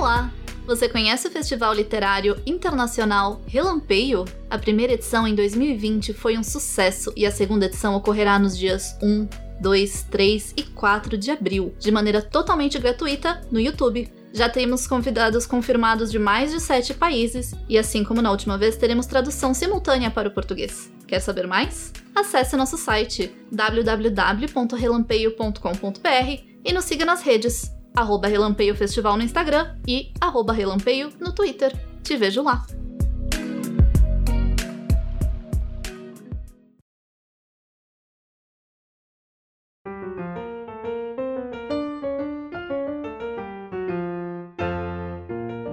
[0.00, 0.32] Olá!
[0.66, 4.24] Você conhece o Festival Literário Internacional Relampeio?
[4.48, 8.96] A primeira edição em 2020 foi um sucesso e a segunda edição ocorrerá nos dias
[9.02, 9.28] 1,
[9.60, 14.10] 2, 3 e 4 de abril, de maneira totalmente gratuita no YouTube.
[14.32, 18.78] Já temos convidados confirmados de mais de sete países e, assim como na última vez,
[18.78, 20.90] teremos tradução simultânea para o português.
[21.06, 21.92] Quer saber mais?
[22.14, 30.12] Acesse nosso site www.relampeio.com.br e nos siga nas redes arroba Relampeio Festival no Instagram e
[30.20, 31.72] arroba Relampeio no Twitter.
[32.02, 32.64] Te vejo lá!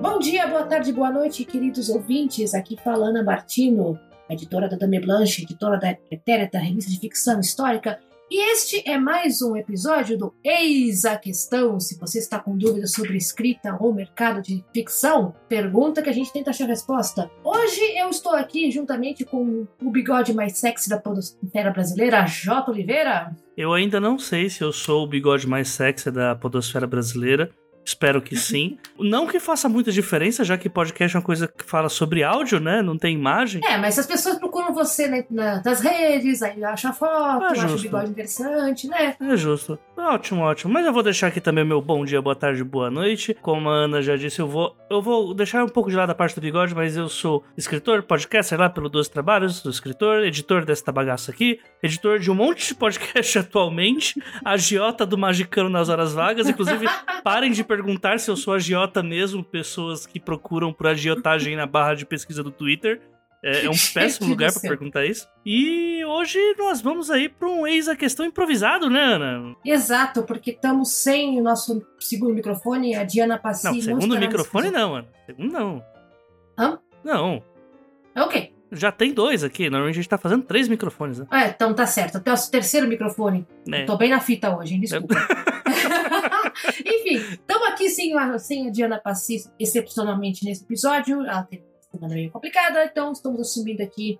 [0.01, 2.53] Bom dia, boa tarde, boa noite, queridos ouvintes.
[2.53, 7.99] Aqui fala Ana Martino, editora da Dame Blanche, editora da Pretérita, revista de ficção histórica.
[8.29, 11.79] E este é mais um episódio do Eis a Questão.
[11.79, 16.33] Se você está com dúvidas sobre escrita ou mercado de ficção, pergunta que a gente
[16.33, 17.31] tenta achar resposta.
[17.41, 22.69] Hoje eu estou aqui juntamente com o bigode mais sexy da podosfera brasileira, J.
[22.69, 23.33] Oliveira.
[23.55, 27.49] Eu ainda não sei se eu sou o bigode mais sexy da podosfera brasileira,
[27.87, 28.77] Espero que sim.
[28.99, 32.59] Não que faça muita diferença, já que podcast é uma coisa que fala sobre áudio,
[32.59, 32.81] né?
[32.81, 33.61] Não tem imagem.
[33.63, 37.45] É, mas se as pessoas procuram você né, na, nas redes, aí acham a foto,
[37.45, 39.15] É acham o bigode interessante, né?
[39.21, 39.79] É justo.
[39.95, 40.73] Ótimo, ótimo.
[40.73, 43.33] Mas eu vou deixar aqui também o meu bom dia, boa tarde, boa noite.
[43.41, 46.15] Como a Ana já disse, eu vou, eu vou deixar um pouco de lado a
[46.15, 50.65] parte do bigode, mas eu sou escritor, podcaster lá pelo 12 Trabalhos, sou escritor, editor
[50.65, 56.13] desta bagaça aqui, editor de um monte de podcast atualmente, agiota do Magicano nas horas
[56.13, 56.49] vagas.
[56.49, 56.85] Inclusive,
[57.23, 57.76] parem de perguntar
[58.19, 62.51] se eu sou agiota mesmo, pessoas que procuram por agiotagem na barra de pesquisa do
[62.51, 63.01] Twitter.
[63.43, 64.69] É, é um péssimo lugar pra céu.
[64.69, 65.27] perguntar isso.
[65.45, 69.55] E hoje nós vamos aí pra um ex a questão improvisado, né, Ana?
[69.63, 73.65] Exato, porque estamos sem o nosso segundo microfone, a Diana Passi.
[73.65, 75.07] Não, segundo nesse microfone não, Ana.
[75.25, 75.83] Segundo não.
[76.57, 76.79] Hã?
[77.03, 77.43] Não.
[78.15, 78.53] Ok.
[78.71, 79.69] Já tem dois aqui.
[79.69, 81.27] Normalmente a gente tá fazendo três microfones, né?
[81.31, 82.17] É, então tá certo.
[82.17, 83.47] Até o terceiro microfone.
[83.71, 83.85] É.
[83.85, 84.81] Tô bem na fita hoje, hein?
[84.81, 85.15] Desculpa.
[87.07, 91.21] Enfim, estamos aqui sem a, sem a Diana Passi, excepcionalmente nesse episódio.
[91.21, 94.19] Ela teve uma semana meio complicada, então estamos assumindo aqui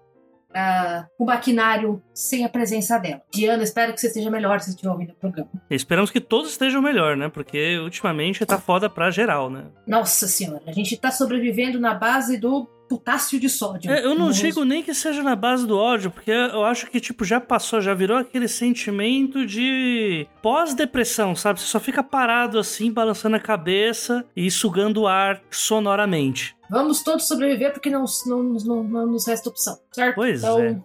[0.56, 3.22] ah, o maquinário sem a presença dela.
[3.30, 5.50] Diana, espero que você esteja melhor se você estiver ouvindo o programa.
[5.70, 7.28] Esperamos que todos estejam melhor, né?
[7.28, 9.66] Porque ultimamente tá foda pra geral, né?
[9.86, 13.92] Nossa senhora, a gente tá sobrevivendo na base do potássio de sódio.
[13.92, 17.00] É, eu não digo nem que seja na base do ódio, porque eu acho que,
[17.00, 21.60] tipo, já passou, já virou aquele sentimento de pós-depressão, sabe?
[21.60, 26.56] Você só fica parado assim, balançando a cabeça e sugando o ar sonoramente.
[26.70, 30.16] Vamos todos sobreviver porque não, não, não, não nos resta opção, certo?
[30.16, 30.82] Pois então, é.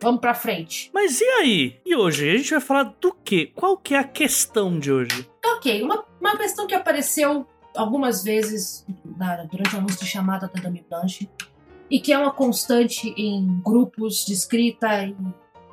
[0.00, 0.90] vamos pra frente.
[0.92, 1.76] Mas e aí?
[1.86, 2.28] E hoje?
[2.28, 3.52] A gente vai falar do quê?
[3.54, 5.28] Qual que é a questão de hoje?
[5.44, 7.46] Ok, uma, uma questão que apareceu
[7.76, 8.84] algumas vezes
[9.50, 11.28] durante o anúncio de chamada da Dame Blanche
[11.90, 15.16] e que é uma constante em grupos de escrita, em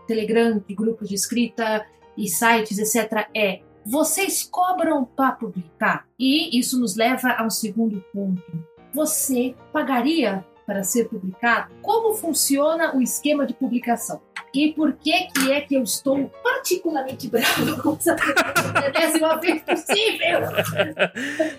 [0.07, 1.85] Telegram, em grupos de escrita
[2.17, 3.29] e sites, etc.
[3.35, 6.05] é vocês cobram para publicar?
[6.19, 8.43] E isso nos leva a um segundo ponto.
[8.93, 11.73] Você pagaria para ser publicado?
[11.81, 14.21] Como funciona o esquema de publicação?
[14.53, 19.61] E por que que é que eu estou particularmente brava com essa pergunta décima vez
[19.61, 20.41] possível?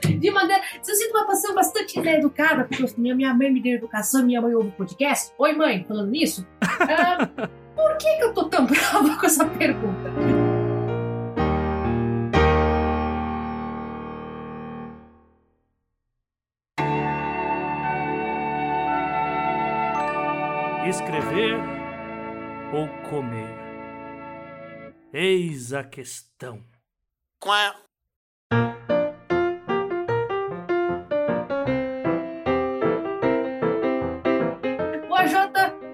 [0.20, 0.62] De maneira...
[0.82, 4.54] Se eu sinto uma posição bastante educada, porque minha, mãe me deu educação, minha mãe
[4.54, 5.32] ouve o podcast.
[5.38, 6.46] Oi, mãe, falando nisso.
[6.60, 7.28] ah,
[7.74, 10.37] por que que eu tô tão brava com essa pergunta?
[20.88, 21.54] Escrever
[22.72, 23.54] ou comer?
[25.12, 26.62] Eis a questão.
[35.10, 35.34] O AJ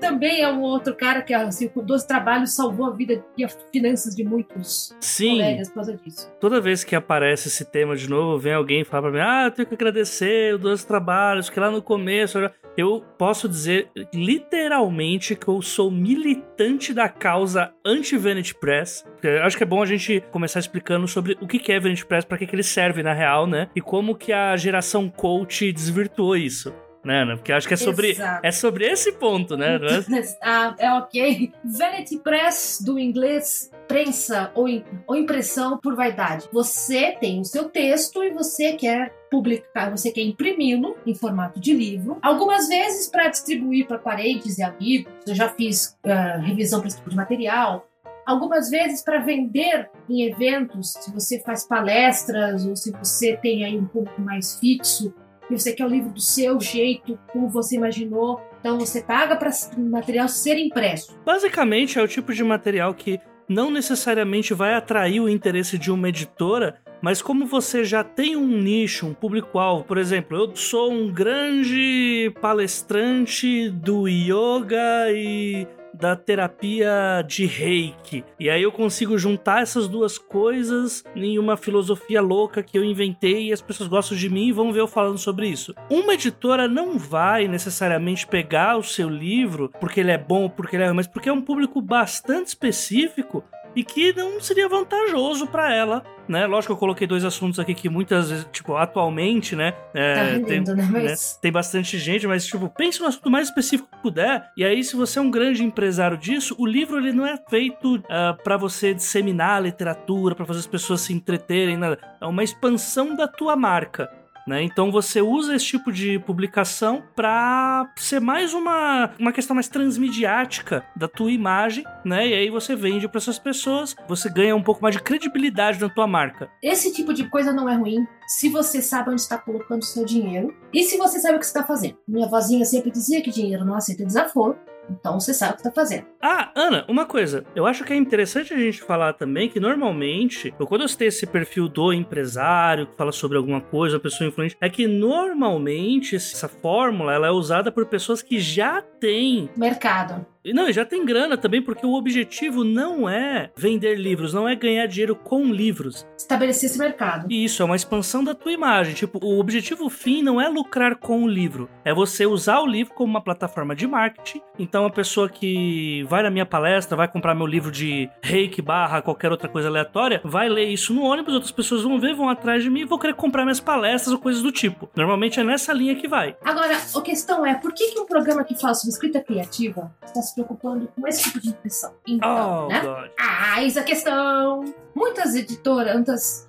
[0.01, 3.57] também é um outro cara que, assim, com 12 trabalhos, salvou a vida e as
[3.73, 6.31] finanças de muitos Sim, colegas por causa disso.
[6.41, 9.45] toda vez que aparece esse tema de novo, vem alguém e fala pra mim: Ah,
[9.47, 12.39] eu tenho que agradecer os dois trabalhos, que lá no começo.
[12.39, 19.05] eu já-" Eu posso dizer literalmente que eu sou militante da causa anti-Vanity Press.
[19.45, 22.47] Acho que é bom a gente começar explicando sobre o que é Vanity Press, que,
[22.47, 23.69] que ele serve na real, né?
[23.77, 26.75] E como que a geração coach desvirtuou isso.
[27.05, 27.37] Né, Ana?
[27.37, 28.47] Porque acho que é sobre, Exato.
[28.47, 29.79] é sobre esse ponto, né?
[30.41, 31.53] Ah, é ok.
[31.65, 34.67] Vanity Press, do inglês prensa ou,
[35.07, 36.49] ou impressão por vaidade.
[36.53, 41.73] Você tem o seu texto e você quer publicar, você quer imprimi-lo em formato de
[41.73, 42.19] livro.
[42.23, 45.13] Algumas vezes para distribuir para parentes e amigos.
[45.27, 47.87] Eu já fiz ah, revisão para esse tipo de material.
[48.27, 53.77] Algumas vezes para vender em eventos, se você faz palestras ou se você tem aí
[53.77, 55.13] um público mais fixo,
[55.51, 58.41] e você quer o livro do seu jeito, como você imaginou.
[58.61, 61.19] Então você paga para o material ser impresso.
[61.25, 66.09] Basicamente é o tipo de material que não necessariamente vai atrair o interesse de uma
[66.09, 71.13] editora, mas como você já tem um nicho, um público-alvo, por exemplo, eu sou um
[71.13, 78.25] grande palestrante do yoga e da terapia de reiki.
[78.39, 83.49] E aí eu consigo juntar essas duas coisas em uma filosofia louca que eu inventei
[83.49, 85.75] e as pessoas gostam de mim e vão ver eu falando sobre isso.
[85.89, 90.85] Uma editora não vai necessariamente pegar o seu livro porque ele é bom, porque ele
[90.85, 93.45] é, mas porque é um público bastante específico
[93.75, 96.47] e que não seria vantajoso para ela, né?
[96.47, 99.75] Lógico que eu coloquei dois assuntos aqui que muitas vezes, tipo, atualmente, né?
[99.93, 100.89] É, tá rendendo, tem, né?
[100.91, 101.05] Mas...
[101.05, 101.39] né?
[101.41, 104.51] tem bastante gente, mas, tipo, pense no assunto mais específico que puder.
[104.57, 107.97] E aí, se você é um grande empresário disso, o livro ele não é feito
[107.97, 111.99] uh, ah, para você disseminar a literatura, para fazer as pessoas se entreterem, nada.
[112.21, 114.09] É uma expansão da tua marca.
[114.47, 114.63] Né?
[114.63, 120.85] Então você usa esse tipo de publicação para ser mais uma, uma questão mais transmediática
[120.95, 122.29] da tua imagem, né?
[122.29, 125.89] E aí você vende para essas pessoas, você ganha um pouco mais de credibilidade na
[125.89, 126.51] tua marca.
[126.63, 130.05] Esse tipo de coisa não é ruim se você sabe onde está colocando o seu
[130.05, 131.97] dinheiro e se você sabe o que está fazendo.
[132.07, 134.57] Minha vozinha sempre dizia que dinheiro não aceita desaforo.
[134.91, 136.07] Então você sabe o que está fazendo.
[136.21, 137.45] Ah, Ana, uma coisa.
[137.55, 141.27] Eu acho que é interessante a gente falar também que normalmente, quando eu citei esse
[141.27, 146.49] perfil do empresário que fala sobre alguma coisa, uma pessoa influente, é que normalmente essa
[146.49, 150.27] fórmula ela é usada por pessoas que já têm mercado.
[150.53, 154.87] Não, já tem grana também, porque o objetivo não é vender livros, não é ganhar
[154.87, 156.07] dinheiro com livros.
[156.19, 157.27] Estabelecer esse mercado.
[157.31, 158.95] Isso, é uma expansão da tua imagem.
[158.95, 162.93] Tipo, o objetivo fim não é lucrar com o livro, é você usar o livro
[162.93, 164.43] como uma plataforma de marketing.
[164.59, 169.01] Então, a pessoa que vai na minha palestra, vai comprar meu livro de reiki barra
[169.01, 172.63] qualquer outra coisa aleatória, vai ler isso no ônibus, outras pessoas vão ver, vão atrás
[172.63, 174.91] de mim e vão querer comprar minhas palestras ou coisas do tipo.
[174.95, 176.37] Normalmente é nessa linha que vai.
[176.45, 180.21] Agora, a questão é, por que, que um programa que fala sobre escrita criativa está
[180.21, 181.95] se preocupando com esse tipo de impressão.
[182.07, 182.81] Então, oh, né?
[182.81, 183.11] God.
[183.19, 184.65] Ah, isso é a questão.
[184.95, 186.49] Muitas editoras, muitas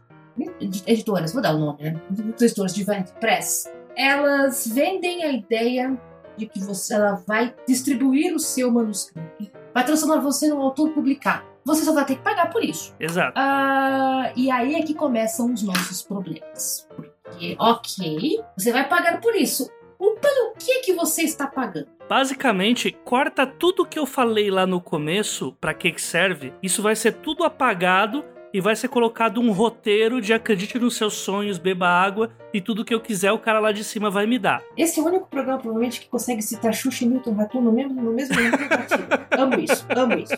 [0.85, 2.01] editoras, vou dar o nome, né?
[2.09, 5.97] Muitas editoras de Vanity Press, elas vendem a ideia
[6.37, 11.43] de que você, ela vai distribuir o seu manuscrito, vai transformar você num autor publicado.
[11.63, 12.93] Você só vai ter que pagar por isso.
[12.99, 13.33] Exato.
[13.35, 16.87] Ah, e aí é que começam os nossos problemas.
[16.95, 19.67] Porque, ok, você vai pagar por isso.
[19.97, 21.87] O pelo que que você está pagando?
[22.07, 26.53] Basicamente, corta tudo que eu falei lá no começo, para que que serve.
[26.61, 28.23] Isso vai ser tudo apagado
[28.53, 32.85] e vai ser colocado um roteiro de acredite nos seus sonhos, beba água e tudo
[32.85, 34.63] que eu quiser o cara lá de cima vai me dar.
[34.77, 38.01] Esse é o único programa, provavelmente, que consegue citar Xuxa e Milton Ratum no mesmo,
[38.01, 38.35] no mesmo
[39.31, 40.37] amo isso, amo isso.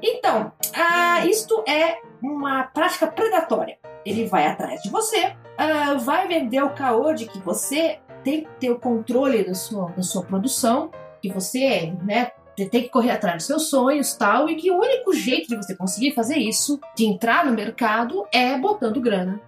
[0.00, 3.76] Então, ah, isto é uma prática predatória.
[4.06, 8.50] Ele vai atrás de você, ah, vai vender o caô de que você tem que
[8.60, 10.90] ter o controle da sua, da sua produção,
[11.20, 15.14] que você, né, tem que correr atrás dos seus sonhos tal, e que o único
[15.14, 19.40] jeito de você conseguir fazer isso, de entrar no mercado, é botando grana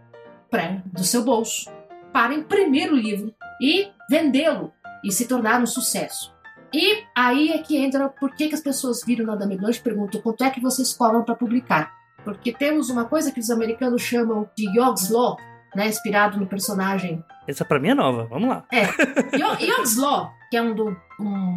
[0.51, 1.71] pra, do seu bolso
[2.13, 4.73] para imprimir o livro e vendê-lo
[5.03, 6.33] e se tornar um sucesso.
[6.73, 9.83] E aí é que entra por que, que as pessoas viram na Dame Blanche e
[9.83, 11.93] perguntam quanto é que vocês cobram para publicar.
[12.25, 15.37] Porque temos uma coisa que os americanos chamam de Yogg's Law,
[15.75, 17.25] né, inspirado no personagem.
[17.47, 18.65] Essa pra mim é nova, vamos lá.
[18.73, 18.83] É.
[19.37, 21.57] Yogg's Law, que é um, do, um,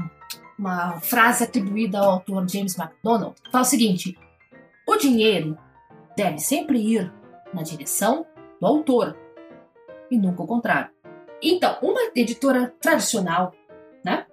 [0.58, 4.18] uma frase atribuída ao autor James MacDonald, fala o seguinte:
[4.88, 5.58] o dinheiro
[6.16, 7.14] deve sempre ir
[7.54, 8.26] na direção
[8.60, 9.18] do autor
[10.10, 10.90] e nunca o contrário.
[11.42, 13.54] Então, uma editora tradicional,
[14.04, 14.26] né?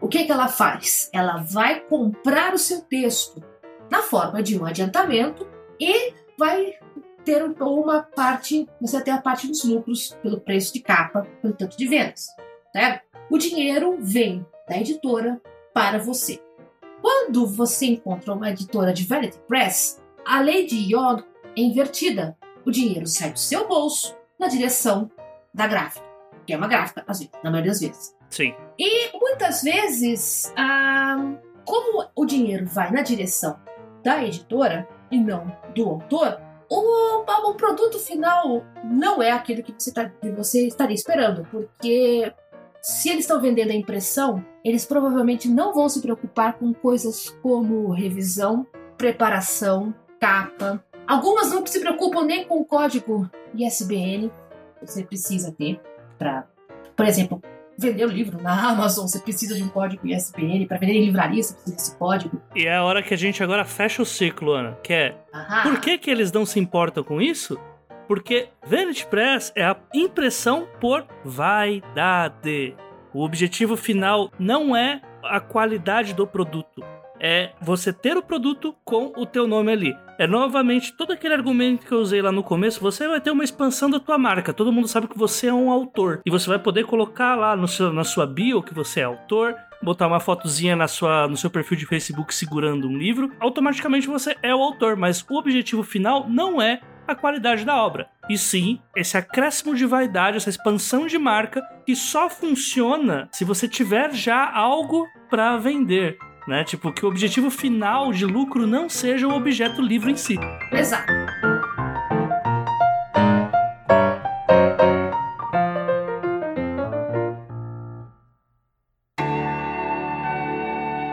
[0.00, 1.08] O que, que ela faz?
[1.12, 3.42] Ela vai comprar o seu texto
[3.90, 5.48] na forma de um adiantamento
[5.78, 6.74] e vai
[7.24, 11.76] ter uma parte, você ter a parte dos lucros pelo preço de capa, pelo tanto
[11.76, 12.26] de vendas.
[12.74, 13.00] Né?
[13.30, 15.40] O dinheiro vem da editora
[15.72, 16.40] para você.
[17.00, 21.22] Quando você encontra uma editora de Vanity Press, a lei de Young
[21.56, 22.36] é invertida.
[22.64, 25.10] O dinheiro sai do seu bolso na direção
[25.52, 26.04] da gráfica,
[26.46, 28.16] que é uma gráfica, às vezes, na maioria das vezes.
[28.30, 28.54] Sim.
[28.78, 31.16] E muitas vezes, ah,
[31.64, 33.58] como o dinheiro vai na direção
[34.02, 36.40] da editora e não do autor,
[37.22, 42.32] o, produto final não é aquele que você, tá, que você estaria esperando, porque
[42.80, 47.90] se eles estão vendendo a impressão, eles provavelmente não vão se preocupar com coisas como
[47.90, 50.84] revisão, preparação, capa.
[51.06, 54.30] Algumas não se preocupam nem com o código ISBN,
[54.80, 55.80] você precisa ter
[56.18, 56.46] para,
[56.96, 57.40] por exemplo,
[57.78, 60.66] vender o livro na Amazon, você precisa de um código ISBN.
[60.66, 62.40] Para vender em livraria, você precisa desse código.
[62.54, 64.78] E é a hora que a gente agora fecha o ciclo, Ana.
[64.82, 65.14] Que é.
[65.62, 67.58] Por que, que eles não se importam com isso?
[68.06, 72.76] Porque Vanity Press é a impressão por vaidade.
[73.14, 76.82] O objetivo final não é a qualidade do produto,
[77.20, 79.96] é você ter o produto com o teu nome ali.
[80.22, 83.42] É novamente todo aquele argumento que eu usei lá no começo, você vai ter uma
[83.42, 84.52] expansão da tua marca.
[84.52, 87.66] Todo mundo sabe que você é um autor e você vai poder colocar lá no
[87.66, 91.50] seu, na sua bio que você é autor, botar uma fotozinha na sua, no seu
[91.50, 96.28] perfil de Facebook segurando um livro, automaticamente você é o autor, mas o objetivo final
[96.28, 98.08] não é a qualidade da obra.
[98.30, 103.66] E sim, esse acréscimo de vaidade, essa expansão de marca que só funciona se você
[103.66, 106.16] tiver já algo para vender.
[106.46, 106.64] Né?
[106.64, 110.36] Tipo, que o objetivo final de lucro não seja o objeto livro em si.
[110.72, 111.12] Exato.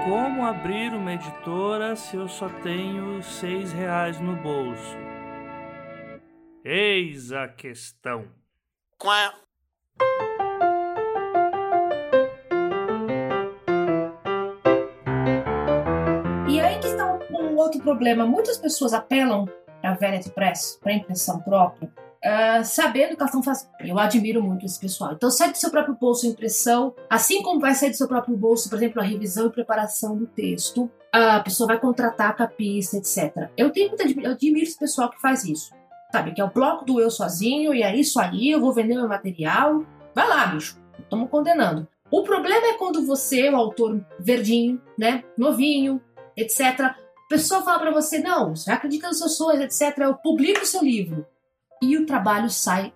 [0.03, 4.97] Como abrir uma editora se eu só tenho seis reais no bolso?
[6.65, 8.27] Eis a questão.
[8.97, 9.33] Quá.
[17.69, 18.25] Outro problema.
[18.25, 19.47] Muitas pessoas apelam
[19.81, 21.89] para a Vanity Press, para impressão própria,
[22.23, 23.69] ah, sabendo que elas estão fazendo.
[23.79, 25.13] Eu admiro muito esse pessoal.
[25.13, 28.35] Então sai do seu próprio bolso a impressão, assim como vai sair do seu próprio
[28.35, 30.89] bolso, por exemplo, a revisão e preparação do texto.
[31.11, 33.49] A pessoa vai contratar a capista, etc.
[33.57, 35.71] Eu tenho muita eu admiro esse pessoal que faz isso.
[36.11, 38.95] Sabe, que é o bloco do eu sozinho, e é isso aí, eu vou vender
[38.95, 39.83] meu material.
[40.15, 40.75] Vai lá, bicho.
[40.97, 41.87] Estamos condenando.
[42.11, 46.01] O problema é quando você, o autor verdinho, né, novinho,
[46.35, 46.95] etc.,
[47.29, 50.81] pessoa fala pra você, não, você acredita nos seus sonhos, etc., eu publico o seu
[50.81, 51.25] livro.
[51.81, 52.91] E o trabalho sai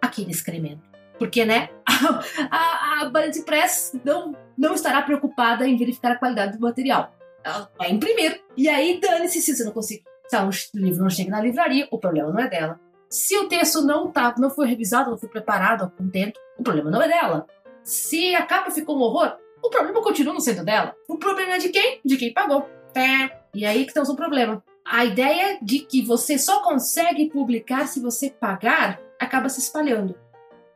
[0.00, 0.82] aquele excremento.
[1.18, 1.70] Porque, né,
[2.50, 7.12] a, a Vanity Press não, não estará preocupada em verificar a qualidade do material.
[7.42, 8.42] Ela vai imprimir.
[8.56, 10.04] E aí, dane-se se você não conseguir.
[10.28, 12.80] Se o livro não chega na livraria, o problema não é dela.
[13.08, 16.90] Se o texto não, tá, não foi revisado, não foi preparado a contento, o problema
[16.90, 17.46] não é dela.
[17.82, 20.94] Se a capa ficou um horror, o problema continua não sendo dela.
[21.08, 22.00] O problema é de quem?
[22.04, 22.68] De quem pagou.
[22.94, 23.45] É.
[23.56, 24.62] E aí que está o problema.
[24.84, 30.14] A ideia de que você só consegue publicar se você pagar acaba se espalhando.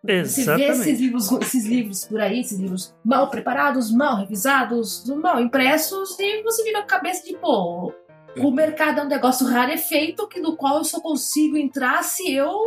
[0.02, 0.70] Você vê Exatamente.
[0.70, 6.42] esses livros, esses livros por aí, esses livros mal preparados, mal revisados, mal impressos, e
[6.42, 7.92] você fica com a cabeça de, pô,
[8.38, 12.58] o mercado é um negócio rarefeito que, no qual eu só consigo entrar se eu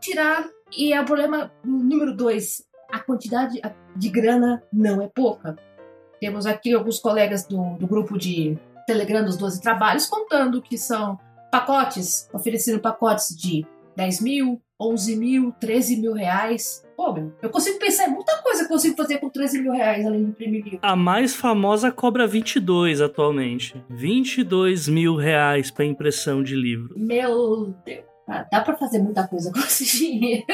[0.00, 0.48] tirar.
[0.76, 3.60] E é o problema número dois: a quantidade
[3.94, 5.56] de grana não é pouca.
[6.20, 8.58] Temos aqui alguns colegas do, do grupo de
[8.90, 11.16] Telegram dos 12 Trabalhos contando que são
[11.52, 13.64] pacotes, oferecendo pacotes de
[13.96, 16.84] 10 mil, 11 mil, 13 mil reais.
[16.96, 19.72] Pô, meu, eu consigo pensar em muita coisa que eu consigo fazer com 13 mil
[19.72, 20.80] reais além de imprimir livro.
[20.82, 23.80] A mais famosa cobra 22 atualmente.
[23.88, 26.92] 22 mil reais pra impressão de livro.
[26.96, 28.04] Meu Deus.
[28.50, 30.44] Dá pra fazer muita coisa com esse dinheiro.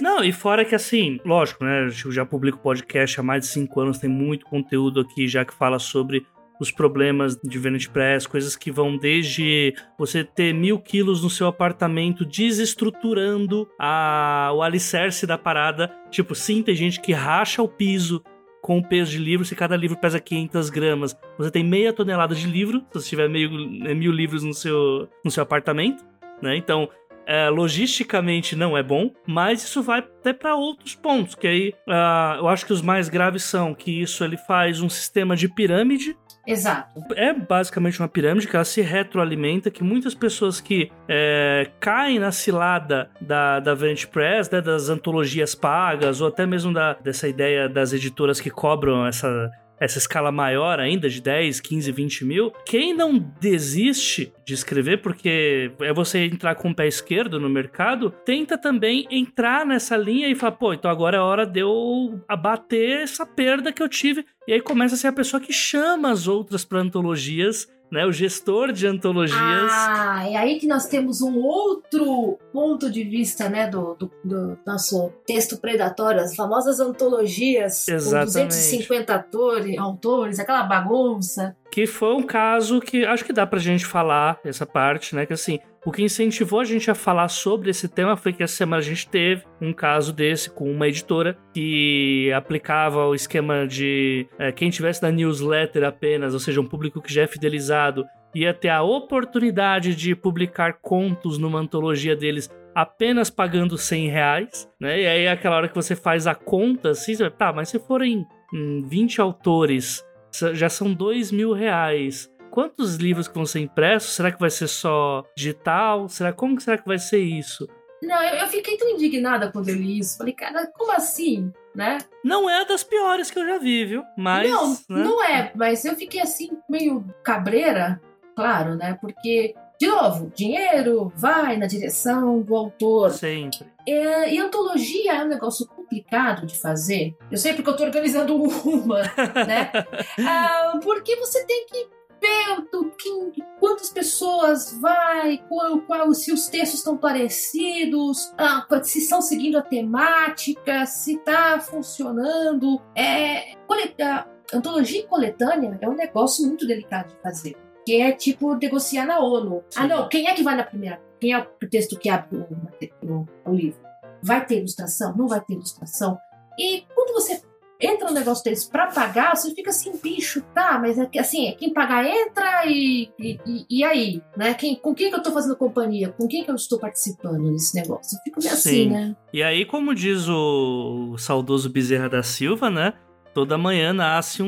[0.00, 1.86] Não, e fora que assim, lógico, né?
[1.86, 5.54] Eu já publico podcast há mais de 5 anos, tem muito conteúdo aqui já que
[5.54, 6.26] fala sobre
[6.60, 11.46] os problemas de Vanity Press, coisas que vão desde você ter mil quilos no seu
[11.46, 15.92] apartamento desestruturando a, o alicerce da parada.
[16.10, 18.22] Tipo, sim, tem gente que racha o piso
[18.60, 19.44] com o peso de livro.
[19.44, 23.28] Se cada livro pesa 500 gramas, você tem meia tonelada de livro, se você tiver
[23.28, 23.50] meio,
[23.86, 26.04] é, mil livros no seu, no seu apartamento,
[26.42, 26.56] né?
[26.56, 26.88] Então,
[27.26, 32.36] é, logisticamente não é bom, mas isso vai até para outros pontos, que aí ah,
[32.38, 36.16] eu acho que os mais graves são que isso ele faz um sistema de pirâmide
[36.48, 36.88] Exato.
[37.14, 42.32] é basicamente uma pirâmide que ela se retroalimenta, que muitas pessoas que é, caem na
[42.32, 47.68] cilada da, da Vanity Press, né, das antologias pagas, ou até mesmo da, dessa ideia
[47.68, 49.50] das editoras que cobram essa,
[49.80, 55.70] essa escala maior ainda, de 10, 15, 20 mil, quem não desiste de escrever, porque
[55.80, 60.34] é você entrar com o pé esquerdo no mercado, tenta também entrar nessa linha e
[60.34, 64.24] falar, pô, então agora é hora de eu abater essa perda que eu tive.
[64.46, 68.06] E aí começa a ser a pessoa que chama as outras para antologias, né?
[68.06, 69.38] O gestor de antologias.
[69.40, 74.58] Ah, é aí que nós temos um outro ponto de vista, né, do, do, do
[74.66, 78.26] nosso texto predatório, as famosas antologias Exatamente.
[78.26, 81.56] com 250 atores, autores, aquela bagunça.
[81.70, 85.26] Que foi um caso que acho que dá pra gente falar essa parte, né?
[85.26, 88.54] Que assim, o que incentivou a gente a falar sobre esse tema foi que essa
[88.56, 94.26] semana a gente teve um caso desse com uma editora que aplicava o esquema de
[94.38, 98.04] é, quem tivesse na newsletter apenas, ou seja, um público que já é fidelizado,
[98.34, 105.00] ia ter a oportunidade de publicar contos numa antologia deles apenas pagando 100 reais, né?
[105.00, 108.84] E aí aquela hora que você faz a conta, assim, tá, mas se forem hum,
[108.88, 112.30] 20 autores S- já são dois mil reais.
[112.50, 114.14] Quantos livros que vão ser impressos?
[114.14, 116.08] Será que vai ser só digital?
[116.08, 117.68] Será como que será que vai ser isso?
[118.02, 120.18] Não, eu, eu fiquei tão indignada quando eu li isso.
[120.18, 121.52] Falei, cara, como assim?
[121.74, 121.98] Né?
[122.24, 124.02] Não é das piores que eu já vi, viu?
[124.16, 124.48] Mas.
[124.48, 124.78] Não, né?
[124.88, 128.00] não é, mas eu fiquei assim, meio cabreira,
[128.34, 128.98] claro, né?
[129.00, 133.10] Porque, de novo, dinheiro vai na direção do autor.
[133.12, 133.66] Sempre.
[133.86, 137.16] É, e antologia é um negócio complicado de fazer.
[137.30, 139.02] Eu sei porque eu tô organizando uma,
[139.46, 139.70] né?
[140.26, 146.48] Ah, porque você tem que ver do que, quantas pessoas vai, qual, qual, se os
[146.48, 152.80] textos estão parecidos, ah, se estão seguindo a temática, se tá funcionando.
[152.94, 157.56] É, coleta, antologia e coletânea é um negócio muito delicado de fazer.
[157.84, 159.64] Que é tipo negociar na ONU.
[159.70, 159.80] Sim.
[159.80, 161.00] Ah, não, quem é que vai na primeira?
[161.20, 163.80] Quem é o texto que abre o, o, o livro?
[164.22, 165.16] Vai ter ilustração?
[165.16, 166.18] Não vai ter ilustração?
[166.58, 167.40] E quando você
[167.80, 171.54] entra no negócio deles pra pagar, você fica assim, bicho, tá, mas é que assim,
[171.58, 173.38] quem pagar entra e, e,
[173.70, 174.54] e- aí, né?
[174.54, 176.08] Quem, com quem que eu tô fazendo companhia?
[176.10, 178.16] Com quem que eu estou participando nesse negócio?
[178.16, 178.90] Eu fico meio assim, Sim.
[178.90, 179.16] né?
[179.32, 182.94] E aí, como diz o saudoso Bezerra da Silva, né?
[183.32, 184.46] Toda manhã nasce um,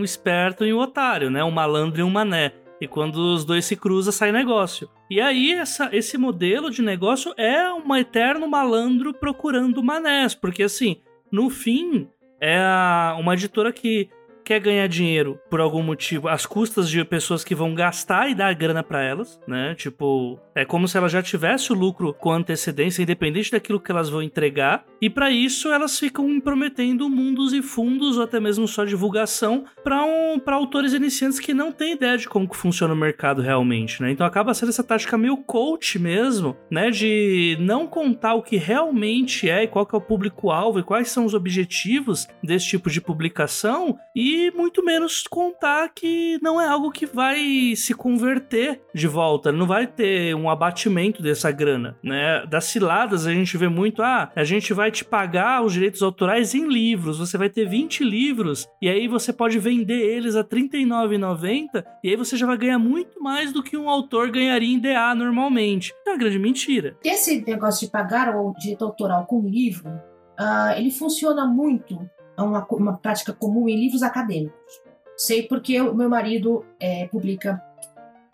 [0.00, 1.44] um esperto e um otário, né?
[1.44, 2.52] Um malandro e um mané.
[2.80, 4.88] E quando os dois se cruzam, sai negócio.
[5.08, 10.34] E aí, essa, esse modelo de negócio é um eterno malandro procurando manés.
[10.34, 10.96] Porque, assim,
[11.30, 12.08] no fim,
[12.42, 14.10] é uma editora que
[14.52, 18.52] quer ganhar dinheiro por algum motivo às custas de pessoas que vão gastar e dar
[18.54, 19.74] grana pra elas, né?
[19.74, 24.10] Tipo, é como se ela já tivesse o lucro com antecedência, independente daquilo que elas
[24.10, 24.84] vão entregar.
[25.00, 30.04] E pra isso elas ficam prometendo mundos e fundos ou até mesmo só divulgação pra
[30.04, 34.02] um, pra autores iniciantes que não têm ideia de como que funciona o mercado realmente,
[34.02, 34.10] né?
[34.10, 36.90] Então acaba sendo essa tática meio coach mesmo, né?
[36.90, 41.10] De não contar o que realmente é e qual que é o público-alvo e quais
[41.10, 46.90] são os objetivos desse tipo de publicação e muito menos contar que não é algo
[46.90, 52.44] que vai se converter de volta, não vai ter um abatimento dessa grana, né?
[52.46, 56.54] Das ciladas a gente vê muito, ah, a gente vai te pagar os direitos autorais
[56.54, 60.48] em livros, você vai ter 20 livros e aí você pode vender eles a R$
[60.48, 64.78] 39,90 e aí você já vai ganhar muito mais do que um autor ganharia em
[64.78, 65.92] DA normalmente.
[66.06, 66.96] É uma grande mentira.
[67.04, 69.90] Esse negócio de pagar o direito autoral com livro,
[70.38, 71.98] ah, ele funciona muito,
[72.40, 74.80] uma, co- uma prática comum em livros acadêmicos.
[75.16, 77.62] Sei porque o meu marido é, publica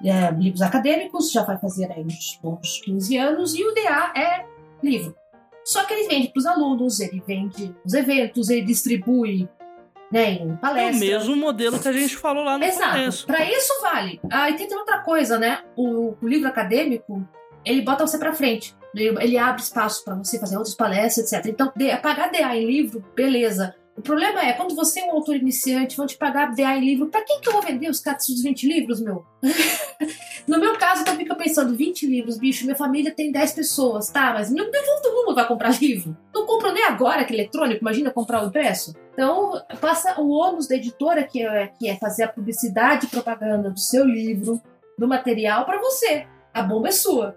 [0.05, 4.45] é, livros acadêmicos, já vai fazer aí uns bons 15 anos, e o DA é
[4.83, 5.15] livro.
[5.65, 9.49] Só que ele vende para os alunos, ele vende nos eventos, ele distribui
[10.11, 11.01] né, em É o palestras.
[11.01, 12.93] mesmo modelo que a gente falou lá no Exato.
[12.93, 13.27] começo.
[13.27, 14.19] Para isso vale.
[14.33, 15.61] Ah, e tem outra coisa, né?
[15.77, 17.23] O, o livro acadêmico,
[17.65, 18.75] ele bota você para frente.
[18.95, 21.45] Ele, ele abre espaço para você fazer outras palestras, etc.
[21.53, 23.75] Então, de- pagar DA em livro, beleza.
[23.99, 27.09] O problema é, quando você é um autor iniciante, vão te pagar DA em livro.
[27.09, 29.27] Pra quem que eu vou vender os caras dos 20 livros, meu?
[30.47, 34.33] no meu caso, eu fico pensando, 20 livros, bicho, minha família tem 10 pessoas, tá?
[34.33, 36.17] Mas não, todo mundo vai comprar livro.
[36.33, 38.95] Não compro nem agora que é eletrônico, imagina comprar o impresso.
[39.13, 43.69] Então, passa o ônus da editora, que é, que é fazer a publicidade e propaganda
[43.69, 44.63] do seu livro,
[44.97, 46.25] do material, pra você.
[46.55, 47.37] A bomba é sua.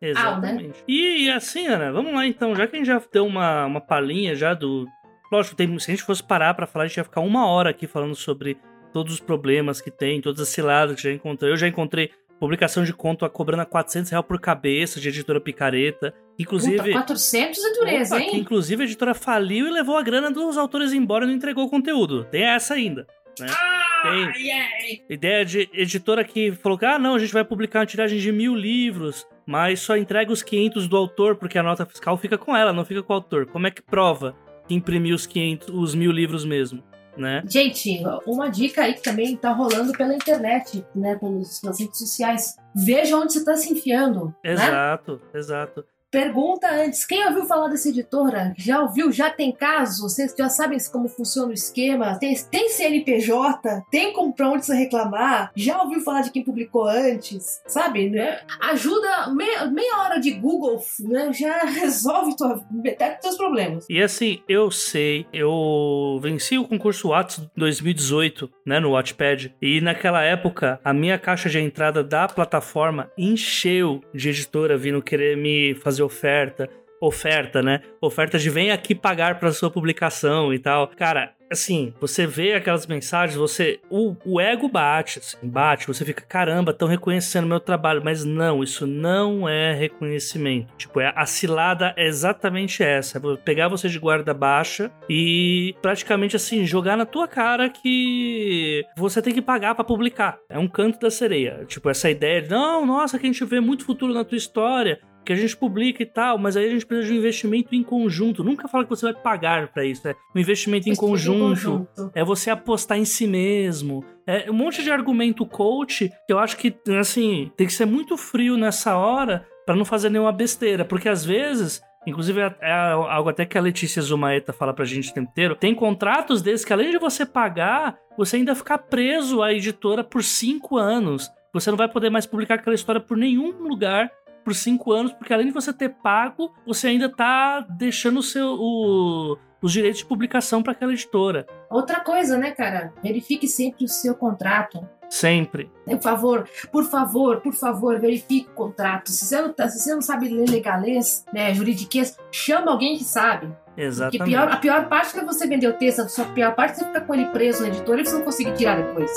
[0.00, 0.82] Exatamente.
[0.88, 3.80] E, e assim, Ana, vamos lá então, já que a gente já deu uma, uma
[3.82, 4.86] palhinha já do.
[5.30, 7.70] Lógico, tem, se a gente fosse parar pra falar, a gente ia ficar uma hora
[7.70, 8.58] aqui falando sobre
[8.92, 11.52] todos os problemas que tem, todas as ciladas que já encontrei.
[11.52, 15.40] Eu já encontrei publicação de conto a cobrando a 400 reais por cabeça de editora
[15.40, 16.12] picareta.
[16.38, 16.78] Inclusive.
[16.78, 18.40] Puta, 400 é dureza, Opa, que hein?
[18.40, 21.70] inclusive a editora faliu e levou a grana dos autores embora e não entregou o
[21.70, 22.24] conteúdo.
[22.24, 23.06] Tem essa ainda.
[23.38, 23.46] Né?
[23.48, 24.42] Ah, Tem.
[24.42, 24.68] yeah.
[25.08, 28.32] Ideia de editora que falou que, ah, não, a gente vai publicar uma tiragem de
[28.32, 32.56] mil livros, mas só entrega os 500 do autor, porque a nota fiscal fica com
[32.56, 33.46] ela, não fica com o autor.
[33.46, 34.34] Como é que prova
[34.70, 36.80] que imprimiu os 500, os mil livros mesmo,
[37.16, 37.42] né?
[37.44, 41.16] Gente, uma dica aí que também tá rolando pela internet, né?
[41.16, 42.56] Pelas redes sociais.
[42.72, 44.26] Veja onde você tá se enfiando.
[44.44, 44.52] Né?
[44.52, 45.84] Exato, exato.
[46.10, 48.52] Pergunta antes, quem ouviu falar dessa editora?
[48.58, 49.12] Já ouviu?
[49.12, 50.02] Já tem caso?
[50.02, 52.18] Vocês já sabem como funciona o esquema?
[52.18, 53.84] Tem, tem CNPJ?
[53.92, 55.52] Tem como pra onde você reclamar?
[55.54, 57.62] Já ouviu falar de quem publicou antes?
[57.64, 58.40] Sabe, né?
[58.60, 61.32] Ajuda, meia, meia hora de Google né?
[61.32, 63.86] já resolve tua, metade dos teus problemas.
[63.88, 70.22] E assim, eu sei, eu venci o concurso Whats 2018, né, no Wattpad, e naquela
[70.22, 75.99] época a minha caixa de entrada da plataforma encheu de editora vindo querer me fazer
[76.02, 76.68] oferta,
[77.00, 77.80] oferta, né?
[78.00, 80.88] Oferta de vem aqui pagar para sua publicação e tal.
[80.88, 86.22] Cara, assim, você vê aquelas mensagens, você o, o ego bate, assim, bate, você fica,
[86.22, 90.72] caramba, estão reconhecendo meu trabalho, mas não, isso não é reconhecimento.
[90.76, 96.36] Tipo, é, a cilada é exatamente essa, é pegar você de guarda baixa e praticamente
[96.36, 100.38] assim jogar na tua cara que você tem que pagar pra publicar.
[100.48, 101.64] É um canto da sereia.
[101.66, 105.00] Tipo, essa ideia de, não, nossa, que a gente vê muito futuro na tua história.
[105.24, 107.82] Que a gente publica e tal, mas aí a gente precisa de um investimento em
[107.82, 108.44] conjunto.
[108.44, 112.24] Nunca fala que você vai pagar para isso, é um investimento em conjunto, conjunto, é
[112.24, 114.04] você apostar em si mesmo.
[114.26, 118.16] É um monte de argumento coach que eu acho que, assim, tem que ser muito
[118.16, 123.28] frio nessa hora para não fazer nenhuma besteira, porque às vezes Inclusive, é, é algo
[123.28, 125.54] até que a Letícia Zumaeta fala pra gente o tempo inteiro.
[125.54, 130.24] Tem contratos desses que, além de você pagar, você ainda ficar preso à editora por
[130.24, 131.30] cinco anos.
[131.52, 134.10] Você não vai poder mais publicar aquela história por nenhum lugar
[134.50, 138.56] por cinco anos, porque além de você ter pago, você ainda tá deixando o seu,
[138.58, 141.46] o, os direitos de publicação para aquela editora.
[141.70, 142.92] Outra coisa, né, cara?
[143.00, 144.84] Verifique sempre o seu contrato.
[145.08, 145.70] Sempre.
[145.86, 149.12] Por favor, por favor, por favor, verifique o contrato.
[149.12, 153.04] Se você não, tá, se você não sabe ler legalês, né, juridiquês, chama alguém que
[153.04, 153.54] sabe.
[153.76, 154.18] Exatamente.
[154.18, 156.84] Porque pior, a pior parte é você vender o texto, a pior parte é você
[156.86, 159.12] ficar com ele preso na editora e você não conseguir tirar depois.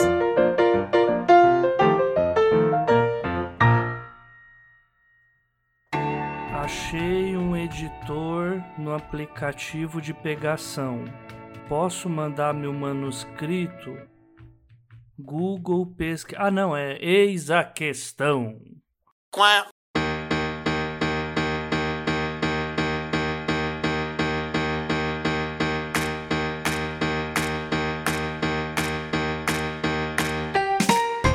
[6.94, 11.06] Achei um editor no aplicativo de pegação.
[11.68, 13.98] Posso mandar meu manuscrito?
[15.18, 16.40] Google pesquisa.
[16.40, 18.62] Ah, não, é eis a questão.
[19.32, 19.68] Quá.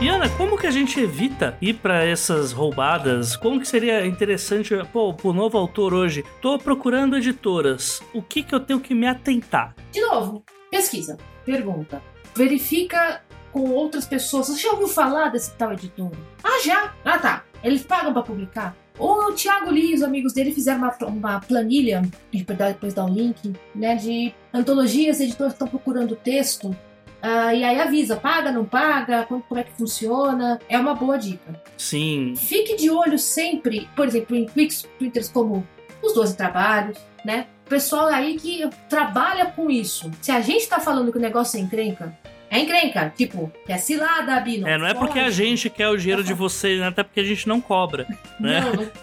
[0.08, 3.36] E Ana, como que a gente evita ir para essas roubadas?
[3.36, 8.54] Como que seria interessante, pô, pro novo autor hoje, tô procurando editoras, o que que
[8.54, 9.74] eu tenho que me atentar?
[9.92, 12.00] De novo, pesquisa, pergunta,
[12.34, 14.46] verifica com outras pessoas.
[14.46, 16.10] Você já ouviu falar desse tal editor?
[16.42, 16.94] Ah, já?
[17.04, 17.44] Ah, tá.
[17.62, 18.74] Eles pagam para publicar?
[18.98, 22.00] O Thiago Lee e os amigos dele fizeram uma, uma planilha,
[22.32, 26.74] depois dar um link, né, de antologias, editores que estão procurando texto
[27.22, 30.58] Uh, e aí avisa, paga, não paga, como, como, é que funciona.
[30.68, 31.60] É uma boa dica.
[31.76, 32.34] Sim.
[32.36, 35.66] Fique de olho sempre, por exemplo, em Twitters como
[36.02, 37.46] os 12 trabalhos, né?
[37.68, 40.10] Pessoal aí que trabalha com isso.
[40.22, 42.16] Se a gente tá falando que o negócio é encrenca,
[42.50, 43.12] é encrenca.
[43.14, 44.66] Tipo, é cilada, Bino.
[44.66, 46.88] É, não é porque a gente quer o dinheiro de vocês, né?
[46.88, 48.06] até porque a gente não cobra.
[48.38, 48.60] Né?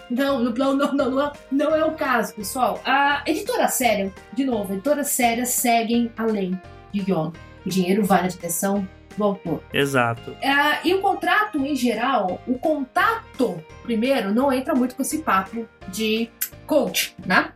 [0.08, 2.80] Não, não, não, não, não, não, é, o caso, pessoal.
[2.86, 6.56] A editora séria, de novo, editoras sérias seguem a lei
[6.90, 7.32] de Young.
[7.66, 9.62] O dinheiro vai na direção do autor.
[9.72, 10.30] Exato.
[10.40, 15.66] É, e o contrato, em geral, o contato, primeiro, não entra muito com esse papo
[15.88, 16.30] de
[16.66, 17.52] coach, né?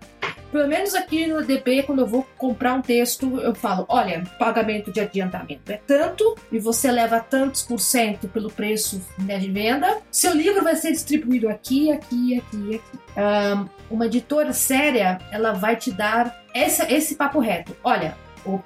[0.50, 4.90] Pelo menos aqui no DP, quando eu vou comprar um texto, eu falo: olha, pagamento
[4.90, 9.98] de adiantamento é tanto, e você leva tantos por cento pelo preço né, de venda.
[10.10, 12.98] Seu livro vai ser distribuído aqui, aqui, aqui, aqui.
[13.16, 17.76] Um, uma editora séria, ela vai te dar essa, esse papo reto.
[17.84, 18.58] Olha, o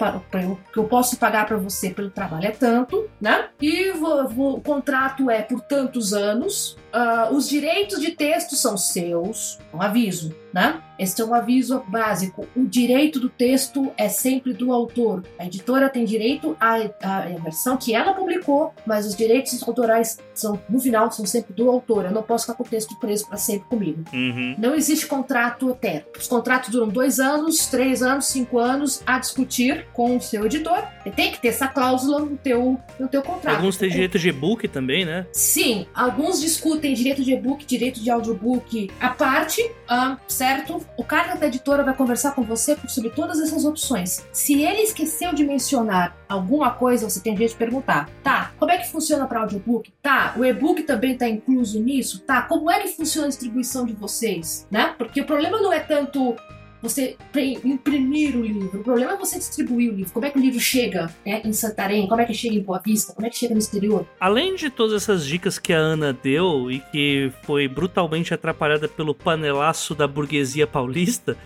[0.73, 3.49] que eu posso pagar para você pelo trabalho é tanto, né?
[3.61, 6.77] E vou, vou, o contrato é por tantos anos.
[6.95, 9.59] Uh, os direitos de texto são seus.
[9.73, 10.81] Um aviso né?
[10.97, 12.47] Este é um aviso básico.
[12.55, 15.25] O direito do texto é sempre do autor.
[15.37, 20.61] A editora tem direito à, à, versão que ela publicou, mas os direitos autorais são,
[20.69, 22.05] no final, são sempre do autor.
[22.05, 24.05] Eu não posso ficar com o texto preso para sempre comigo.
[24.13, 24.55] Uhum.
[24.57, 26.07] Não existe contrato eterno.
[26.17, 30.85] Os contratos duram dois anos, três anos, cinco anos a discutir com o seu editor.
[31.05, 33.57] E tem que ter essa cláusula no teu, no teu contrato.
[33.57, 35.27] Alguns têm direito de e-book também, né?
[35.33, 40.85] Sim, alguns discutem direito de e-book, direito de audiobook à parte, um, certo?
[40.97, 44.25] O cara da editora vai conversar com você sobre todas essas opções.
[44.33, 48.09] Se ele esqueceu de mencionar alguma coisa, você tem direito de perguntar.
[48.23, 49.93] Tá, como é que funciona para audiobook?
[50.03, 52.21] Tá, o e-book também está incluso nisso?
[52.21, 54.67] Tá, como é que funciona a distribuição de vocês?
[54.71, 54.95] Né?
[54.99, 56.37] Porque o problema não é tanto
[56.85, 57.17] você
[57.65, 58.81] imprimir o livro.
[58.81, 60.13] O problema é você distribuir o livro.
[60.13, 62.07] Como é que o livro chega né, em Santarém?
[62.07, 63.15] Como é que chega em Boa Vista?
[63.15, 64.07] Como é que chega no exterior?
[64.21, 69.15] Além de todas essas dicas que a Ana deu e que foi brutalmente atrapalhada pelo
[69.15, 71.37] panelaço da burguesia paulista.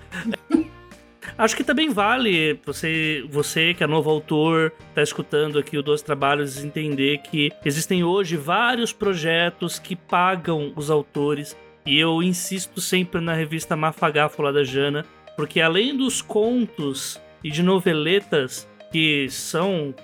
[1.38, 6.03] Acho que também vale você, você que é novo autor, tá escutando aqui o Dois
[6.03, 11.57] Trabalhos, entender que existem hoje vários projetos que pagam os autores.
[11.87, 15.07] E eu insisto sempre na revista Mafagafo lá da Jana,
[15.38, 19.94] porque além dos contos e de noveletas que são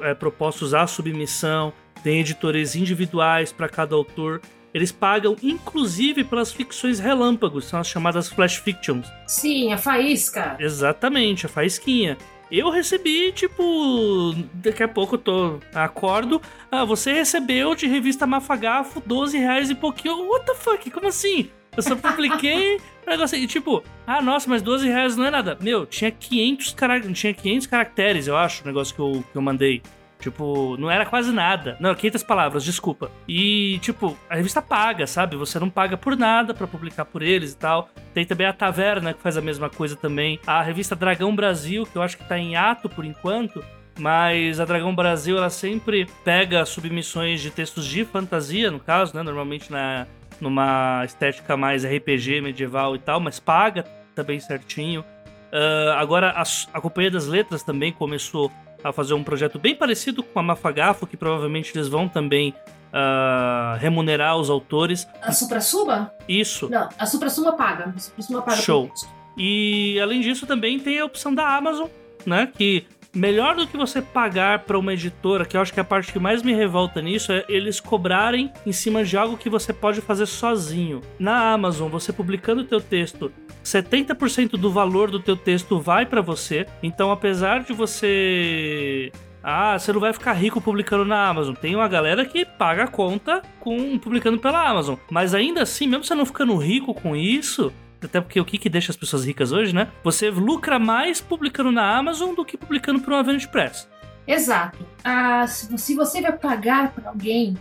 [0.00, 1.72] é, propostos à submissão,
[2.02, 4.40] tem editores individuais para cada autor.
[4.74, 9.06] Eles pagam inclusive pelas ficções relâmpagos, são as chamadas flash fictions.
[9.28, 10.56] Sim, a faísca.
[10.58, 12.18] Exatamente, a faísquinha.
[12.50, 19.00] Eu recebi, tipo, daqui a pouco eu tô, acordo, ah, você recebeu de revista Mafagafo
[19.06, 20.28] 12 reais e pouquinho.
[20.28, 20.90] What the fuck?
[20.90, 21.48] Como assim?
[21.76, 22.78] Eu só publiquei
[23.10, 25.58] negócio e tipo, ah, nossa, mas 12 reais não é nada.
[25.60, 27.00] Meu, tinha 500, cara...
[27.00, 29.82] tinha 500 caracteres, eu acho, o negócio que eu, que eu mandei.
[30.20, 31.78] Tipo, não era quase nada.
[31.80, 33.10] Não, 500 palavras, desculpa.
[33.26, 35.34] E, tipo, a revista paga, sabe?
[35.34, 37.88] Você não paga por nada para publicar por eles e tal.
[38.12, 40.38] Tem também a Taverna, que faz a mesma coisa também.
[40.46, 43.64] A revista Dragão Brasil, que eu acho que tá em ato por enquanto.
[43.98, 49.22] Mas a Dragão Brasil, ela sempre pega submissões de textos de fantasia, no caso, né?
[49.22, 50.06] Normalmente na,
[50.40, 55.04] numa estética mais RPG medieval e tal, mas paga também certinho.
[55.52, 58.50] Uh, agora, a, a Companhia das Letras também começou
[58.82, 62.54] a fazer um projeto bem parecido com a Mafagafo, que provavelmente eles vão também
[62.90, 65.06] uh, remunerar os autores.
[65.22, 66.14] A Supra-Suba?
[66.28, 66.68] Isso.
[66.68, 67.92] Não, a Supra-Suba paga.
[67.94, 68.60] A Supra-Suba paga.
[68.60, 68.90] Show.
[69.36, 71.88] E além disso, também tem a opção da Amazon,
[72.26, 72.50] né?
[72.56, 75.84] Que melhor do que você pagar para uma editora, que eu acho que é a
[75.84, 79.72] parte que mais me revolta nisso é eles cobrarem em cima de algo que você
[79.72, 81.00] pode fazer sozinho.
[81.18, 83.32] Na Amazon, você publicando o teu texto,
[83.64, 86.66] 70% do valor do teu texto vai para você.
[86.82, 91.54] Então, apesar de você ah, você não vai ficar rico publicando na Amazon.
[91.54, 94.96] Tem uma galera que paga a conta com publicando pela Amazon.
[95.10, 98.68] Mas ainda assim, mesmo você não ficando rico com isso, até porque o que, que
[98.68, 99.88] deixa as pessoas ricas hoje, né?
[100.02, 103.88] Você lucra mais publicando na Amazon do que publicando por uma Vanity Press.
[104.26, 104.78] Exato.
[105.02, 107.56] Ah, se você vai pagar para alguém,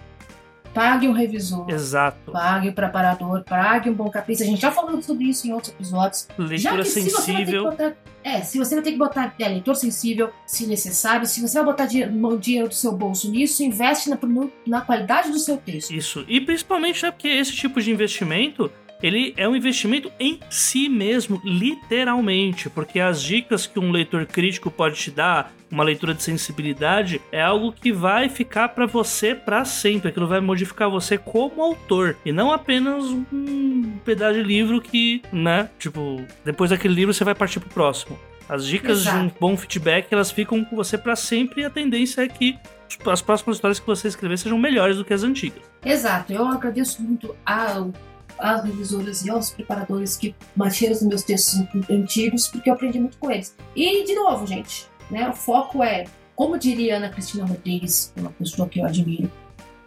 [0.73, 1.69] pague um revisor.
[1.69, 2.31] Exato.
[2.31, 4.43] Pague um preparador, pague um bom capista.
[4.43, 6.27] A gente já falou sobre isso em outros episódios.
[6.37, 7.71] Leitura sensível.
[7.71, 11.41] Se botar, é, se você não tem que botar é, leitor sensível, se necessário, se
[11.41, 14.17] você vai botar dinheiro, dinheiro do seu bolso nisso, investe na,
[14.67, 15.91] na qualidade do seu texto.
[15.91, 16.25] Isso.
[16.27, 21.41] E principalmente é porque esse tipo de investimento ele é um investimento em si mesmo,
[21.43, 27.21] literalmente, porque as dicas que um leitor crítico pode te dar, uma leitura de sensibilidade,
[27.31, 32.17] é algo que vai ficar para você para sempre, aquilo vai modificar você como autor
[32.25, 37.35] e não apenas um pedaço de livro que, né, tipo, depois daquele livro você vai
[37.35, 38.17] partir pro próximo.
[38.47, 39.19] As dicas Exato.
[39.19, 42.57] de um bom feedback, elas ficam com você para sempre e a tendência é que
[43.05, 45.61] as próximas histórias que você escrever sejam melhores do que as antigas.
[45.85, 47.93] Exato, eu agradeço muito ao
[48.39, 53.17] às revisoras e aos preparadores que mantiveram os meus textos antigos, porque eu aprendi muito
[53.17, 53.55] com eles.
[53.75, 58.67] E, de novo, gente, né, o foco é, como diria Ana Cristina Rodrigues, uma pessoa
[58.67, 59.31] que eu admiro,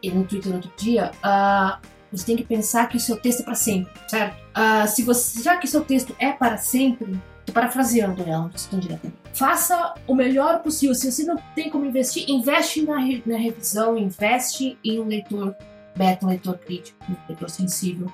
[0.02, 3.44] e no Twitter outro dia, uh, você tem que pensar que o seu texto é
[3.44, 4.36] para sempre, certo?
[4.50, 8.78] Uh, se você, já que seu texto é para sempre, tô parafraseando ela, não estou
[8.78, 9.16] diretamente.
[9.32, 10.94] Faça o melhor possível.
[10.94, 15.56] Se você não tem como investir, investe na, re, na revisão, investe em um leitor
[15.96, 18.12] beta, um leitor crítico, um leitor sensível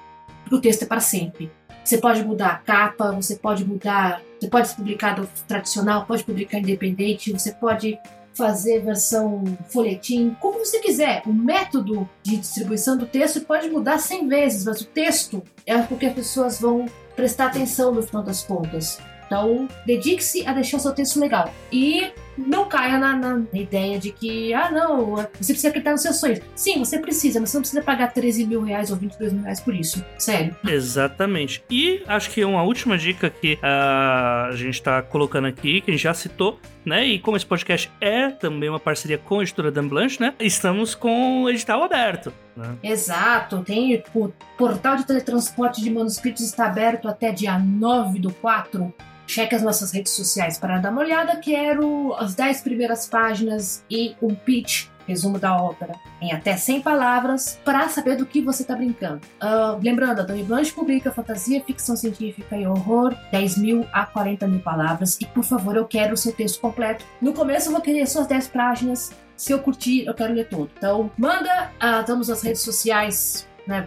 [0.55, 1.51] o texto é para sempre.
[1.85, 6.59] Você pode mudar a capa, você pode mudar, você pode publicar do tradicional, pode publicar
[6.59, 7.99] independente, você pode
[8.35, 11.23] fazer versão folhetim, como você quiser.
[11.27, 16.07] O método de distribuição do texto pode mudar 100 vezes, mas o texto é porque
[16.07, 19.01] as pessoas vão prestar atenção no final das contas.
[19.27, 21.53] Então, dedique-se a deixar o seu texto legal.
[21.73, 26.17] E não caia na, na, ideia de que, ah, não, você precisa acreditar nos seus
[26.17, 26.41] sonhos.
[26.55, 29.61] Sim, você precisa, mas você não precisa pagar 13 mil reais ou 22 mil reais
[29.61, 30.05] por isso.
[30.19, 30.57] Sério.
[30.67, 31.63] Exatamente.
[31.71, 35.95] E acho que uma última dica que uh, a gente tá colocando aqui, que a
[35.95, 37.05] gente já citou, né?
[37.05, 40.35] E como esse podcast é também uma parceria com a editora Dan Blanche, né?
[40.39, 42.33] Estamos com o edital aberto.
[42.57, 42.77] Né?
[42.83, 48.93] Exato, tem o portal de teletransporte de manuscritos está aberto até dia 9 do 4
[49.29, 51.37] cheque as nossas redes sociais para dar uma olhada.
[51.37, 57.59] Quero as 10 primeiras páginas e um pitch, resumo da ópera, em até 100 palavras,
[57.65, 59.21] para saber do que você está brincando.
[59.41, 64.49] Uh, lembrando, a Dani Blanche publica fantasia, ficção científica e horror, 10 mil a 40
[64.49, 65.19] mil palavras.
[65.21, 67.05] E por favor, eu quero o seu texto completo.
[67.21, 69.13] No começo eu vou querer suas 10 páginas.
[69.37, 70.71] Se eu curtir, eu quero ler todo.
[70.77, 73.87] Então, manda, uh, estamos nas redes sociais, né?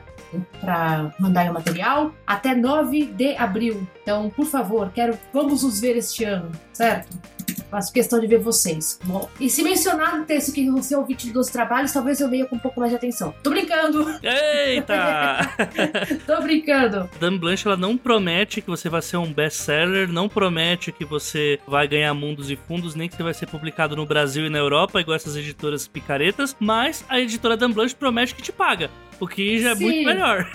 [0.59, 3.87] Para mandar o material até 9 de abril.
[4.01, 7.17] Então, por favor, quero vamos nos ver este ano, certo?
[7.69, 8.99] Faço questão de ver vocês.
[9.05, 12.45] Bom, e se mencionar no texto que você ouviu de dos trabalhos, talvez eu leia
[12.45, 13.33] com um pouco mais de atenção.
[13.41, 14.05] Tô brincando!
[14.21, 15.39] Eita!
[16.27, 17.09] Tô brincando!
[17.17, 21.59] Dan Blanche, ela não promete que você vai ser um best-seller, não promete que você
[21.65, 24.57] vai ganhar mundos e fundos, nem que você vai ser publicado no Brasil e na
[24.57, 28.89] Europa, igual essas editoras picaretas, mas a editora Dan Blanche promete que te paga
[29.21, 29.83] o que já é Sim.
[29.85, 30.49] muito melhor.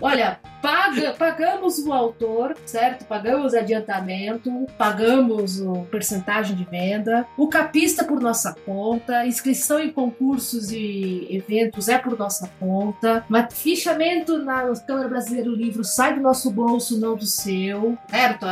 [0.00, 3.04] Olha, paga, pagamos o autor, certo?
[3.04, 10.72] Pagamos adiantamento, pagamos o percentagem de venda, o capista por nossa conta, inscrição em concursos
[10.72, 16.20] e eventos é por nossa conta, mas fichamento na Câmara Brasileira do Livro sai do
[16.20, 18.44] nosso bolso, não do seu, certo?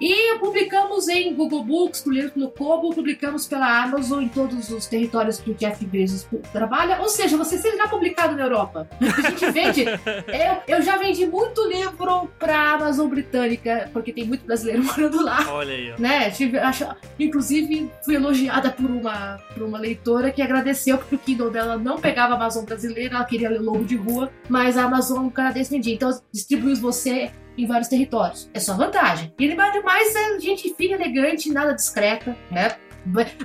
[0.00, 5.38] E publicamos em Google Books, por no Kobo, publicamos pela Amazon em todos os territórios
[5.38, 8.88] que o Jeff Bezos trabalha, ou seja, você será publicado na Europa.
[8.98, 9.84] A gente vende.
[10.64, 15.22] eu, eu já vendi muito muito livro pra Amazon Britânica, porque tem muito brasileiro morando
[15.22, 15.46] lá.
[15.50, 16.00] Olha aí, ó.
[16.00, 16.30] Né?
[16.30, 16.86] Tive, acho,
[17.18, 21.98] inclusive, fui elogiada por uma, por uma leitora que agradeceu porque o Kindle dela não
[21.98, 25.94] pegava a Amazon brasileira, ela queria ler Lobo de Rua, mas a Amazon canadense vendia.
[25.94, 28.48] Então, distribui você em vários territórios.
[28.54, 29.34] É só vantagem.
[29.38, 32.76] E demais é gente fina, elegante, nada discreta, né?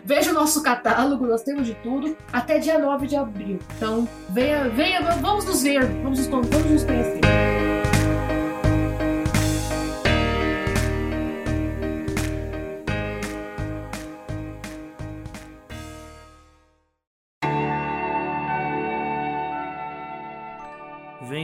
[0.03, 3.57] Veja o nosso catálogo, nós temos de tudo, até dia 9 de abril.
[3.77, 7.54] Então, venha, venha, vamos nos ver, vamos nos, vamos nos conhecer.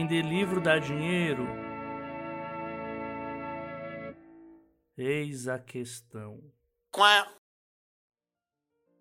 [0.02, 1.46] Vender livro dá dinheiro?
[4.98, 6.40] Eis a questão.
[6.90, 7.28] Quá.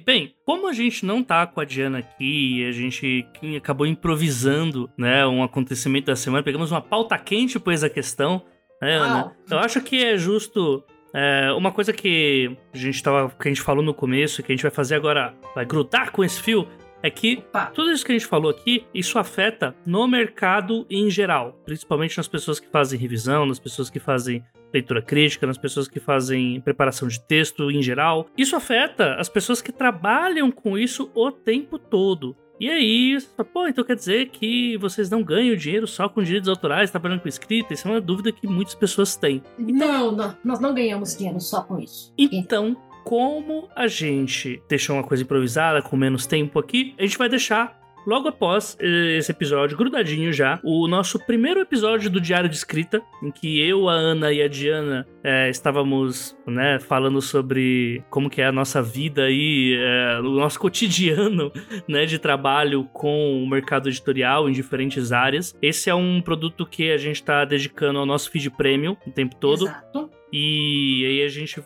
[0.06, 3.26] Bem, como a gente não tá com a Diana aqui, a gente
[3.58, 8.46] acabou improvisando, né, um acontecimento da semana, pegamos uma pauta quente, pois a questão,
[8.80, 9.36] né, Ana?
[9.50, 10.84] Eu acho que é justo
[11.16, 14.56] é, uma coisa que a gente tava, que a gente falou no começo, que a
[14.56, 16.68] gente vai fazer agora, vai grudar com esse fio,
[17.04, 17.68] é que Opa.
[17.68, 22.28] tudo isso que a gente falou aqui, isso afeta no mercado em geral, principalmente nas
[22.28, 27.08] pessoas que fazem revisão, nas pessoas que fazem leitura crítica, nas pessoas que fazem preparação
[27.08, 28.28] de texto em geral.
[28.38, 32.36] Isso afeta as pessoas que trabalham com isso o tempo todo.
[32.60, 33.18] E aí,
[33.52, 37.28] pô, então quer dizer que vocês não ganham dinheiro só com direitos autorais, trabalhando com
[37.28, 37.74] escrita?
[37.74, 39.42] Isso é uma dúvida que muitas pessoas têm.
[39.58, 42.14] Então, não, não, nós não ganhamos dinheiro só com isso.
[42.16, 47.30] Então, como a gente deixou uma coisa improvisada com menos tempo aqui, a gente vai
[47.30, 52.56] deixar logo após eh, esse episódio, grudadinho já, o nosso primeiro episódio do Diário de
[52.56, 58.30] Escrita, em que eu, a Ana e a Diana é, estávamos né, falando sobre como
[58.30, 61.52] que é a nossa vida aí, é, o nosso cotidiano
[61.88, 65.56] né, de trabalho com o mercado editorial em diferentes áreas.
[65.62, 69.36] Esse é um produto que a gente está dedicando ao nosso feed premium o tempo
[69.36, 69.66] todo.
[69.66, 70.10] Exato.
[70.34, 71.62] E aí a gente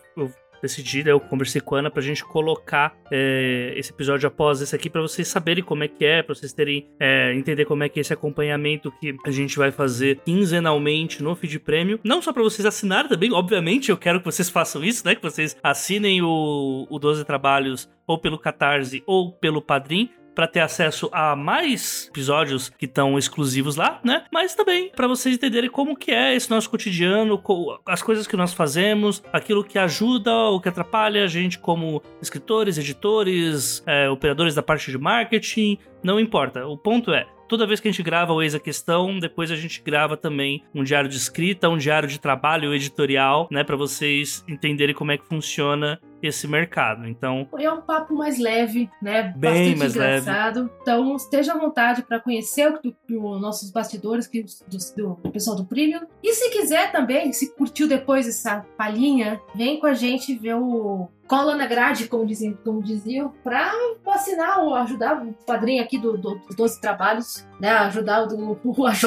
[0.66, 4.90] decidi, eu conversei com a Ana pra gente colocar é, esse episódio após esse aqui
[4.90, 8.00] para vocês saberem como é que é, pra vocês terem, é, entender como é que
[8.00, 12.00] é esse acompanhamento que a gente vai fazer quinzenalmente no feed premium.
[12.04, 15.22] Não só para vocês assinarem também, obviamente eu quero que vocês façam isso, né, que
[15.22, 21.10] vocês assinem o, o 12 Trabalhos ou pelo Catarse ou pelo Padrim, para ter acesso
[21.12, 24.26] a mais episódios que estão exclusivos lá, né?
[24.32, 27.42] Mas também para vocês entenderem como que é esse nosso cotidiano,
[27.86, 32.78] as coisas que nós fazemos, aquilo que ajuda ou que atrapalha a gente como escritores,
[32.78, 36.68] editores, é, operadores da parte de marketing, não importa.
[36.68, 39.56] O ponto é, toda vez que a gente grava o Ex a Questão, depois a
[39.56, 44.44] gente grava também um diário de escrita, um diário de trabalho editorial, né, para vocês
[44.48, 47.08] entenderem como é que funciona esse mercado.
[47.08, 49.34] Então, é um papo mais leve, né?
[49.36, 50.60] Bem Bastante mais engraçado.
[50.62, 50.74] Leve.
[50.82, 55.66] Então, esteja à vontade para conhecer o do, nossos bastidores, que, do, do, pessoal do
[55.66, 56.02] Premium.
[56.24, 61.10] E se quiser também, se curtiu depois essa palhinha, vem com a gente ver o
[61.28, 63.72] cola na grade, como diziam, como diziam para
[64.08, 67.70] assinar ou ajudar o padrinho aqui do, do, dos 12 trabalhos, né?
[67.70, 69.06] Ajudar o, o AJ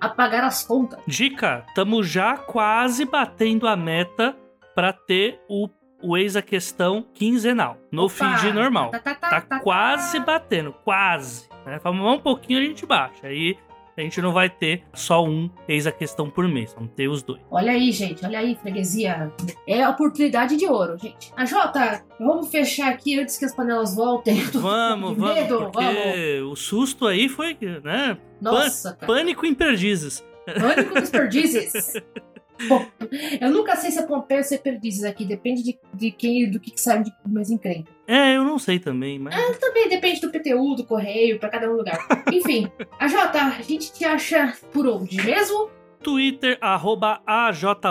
[0.00, 0.98] a pagar as contas.
[1.06, 4.36] Dica: estamos já quase batendo a meta
[4.74, 5.68] para ter o
[6.02, 8.90] o ex a questão quinzenal no Opa, feed normal.
[8.90, 11.48] Tá, tá, tá, tá, tá quase batendo, quase.
[11.66, 11.80] Né?
[11.84, 13.26] Um pouquinho a gente baixa.
[13.26, 13.56] Aí
[13.96, 17.20] a gente não vai ter só um ex a questão por mês, vamos ter os
[17.20, 17.40] dois.
[17.50, 19.32] Olha aí, gente, olha aí, freguesia.
[19.66, 21.32] É a oportunidade de ouro, gente.
[21.36, 24.36] A Jota, vamos fechar aqui antes que as panelas voltem.
[24.54, 26.52] Vamos, vamos, medo, porque vamos.
[26.52, 28.18] o susto aí foi, né?
[28.40, 30.24] Nossa, Pan Pânico em perdizes.
[30.46, 31.94] Pânico dos perdizes.
[32.66, 32.84] Bom,
[33.40, 36.50] eu nunca sei se é Pompeu ou se é Perdizes aqui, depende de, de quem
[36.50, 37.92] do que, que sai de mais encrenca.
[38.06, 39.34] É, eu não sei também, mas.
[39.34, 41.98] Ah, também depende do PTU, do correio, para cada um lugar.
[42.32, 45.70] Enfim, a Jota, a gente te acha por onde mesmo?
[46.02, 47.90] Twitter, arroba AJOTA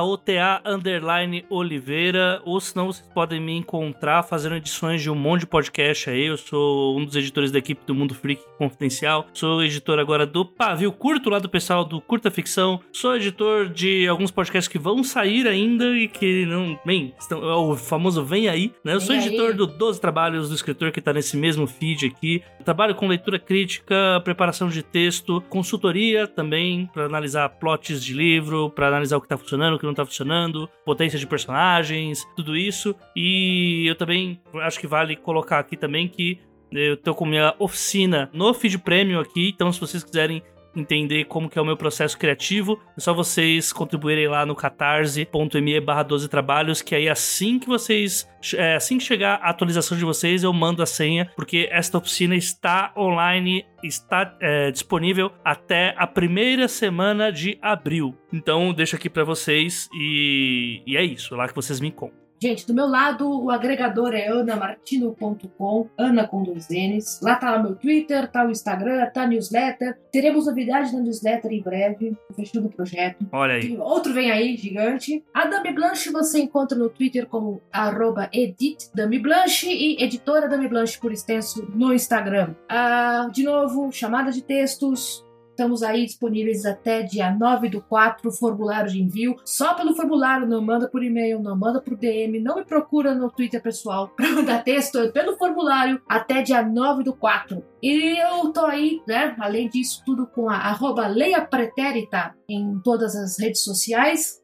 [0.66, 6.10] underline Oliveira, ou senão vocês podem me encontrar fazendo edições de um monte de podcast
[6.10, 6.26] aí.
[6.26, 9.28] Eu sou um dos editores da equipe do Mundo Freak Confidencial.
[9.34, 12.80] Sou editor agora do Pavio Curto, lá do pessoal do Curta Ficção.
[12.92, 16.80] Sou editor de alguns podcasts que vão sair ainda e que não.
[16.86, 18.94] Bem, estão, é o famoso Vem Aí, né?
[18.94, 19.54] Eu sou Vem editor aí.
[19.54, 22.42] do 12 Trabalhos do Escritor, que tá nesse mesmo feed aqui.
[22.64, 28.88] trabalho com leitura crítica, preparação de texto, consultoria também, para analisar plots de livro, para
[28.88, 32.96] analisar o que tá funcionando, o que não tá funcionando, potência de personagens, tudo isso.
[33.16, 36.40] E eu também acho que vale colocar aqui também que
[36.72, 40.44] eu tô com minha oficina no Feed Premium aqui, então se vocês quiserem
[40.78, 45.82] entender como que é o meu processo criativo, é só vocês contribuírem lá no catarse.me
[45.82, 50.06] barra 12 trabalhos, que aí assim que vocês, é, assim que chegar a atualização de
[50.06, 56.06] vocês, eu mando a senha, porque esta oficina está online, está é, disponível até a
[56.06, 58.16] primeira semana de abril.
[58.32, 62.27] Então, deixo aqui para vocês e, e é isso, é lá que vocês me encontram.
[62.40, 67.20] Gente, do meu lado, o agregador é anamartino.com, Ana com dois N's.
[67.22, 69.98] Lá tá o meu Twitter, tá o Instagram, tá a newsletter.
[70.12, 73.26] Teremos novidades na newsletter em breve, fechando o projeto.
[73.32, 73.76] Olha aí.
[73.78, 75.24] Outro vem aí, gigante.
[75.34, 81.12] A Dami Blanche você encontra no Twitter como arroba editdamiblanche e editora Dami Blanche por
[81.12, 82.54] extenso no Instagram.
[82.70, 85.26] Ah, de novo, chamada de textos,
[85.58, 89.36] Estamos aí disponíveis até dia 9 do 4, formulário de envio.
[89.44, 93.32] Só pelo formulário, não manda por e-mail, não manda por DM, não me procura no
[93.32, 97.66] Twitter pessoal para mandar texto, pelo formulário até dia 9 do 4.
[97.82, 103.16] E eu tô aí, né, além disso tudo com a arroba Leia Pretérita em todas
[103.16, 104.40] as redes sociais.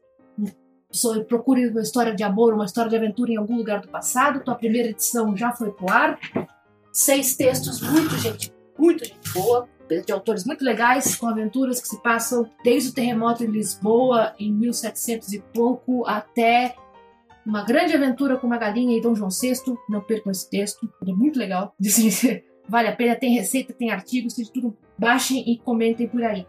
[1.28, 4.42] Procure uma história de amor, uma história de aventura em algum lugar do passado.
[4.42, 6.18] Tua primeira edição já foi pro ar.
[6.92, 12.00] Seis textos, muito gente, muito gente boa de autores muito legais, com aventuras que se
[12.02, 16.74] passam desde o terremoto em Lisboa, em 1700 e pouco, até
[17.44, 19.54] uma grande aventura com uma galinha e Dom João VI.
[19.88, 21.74] Não percam esse texto, ele é muito legal.
[22.68, 24.76] vale a pena, tem receita, tem artigos, tem tudo.
[24.98, 26.46] Baixem e comentem por aí.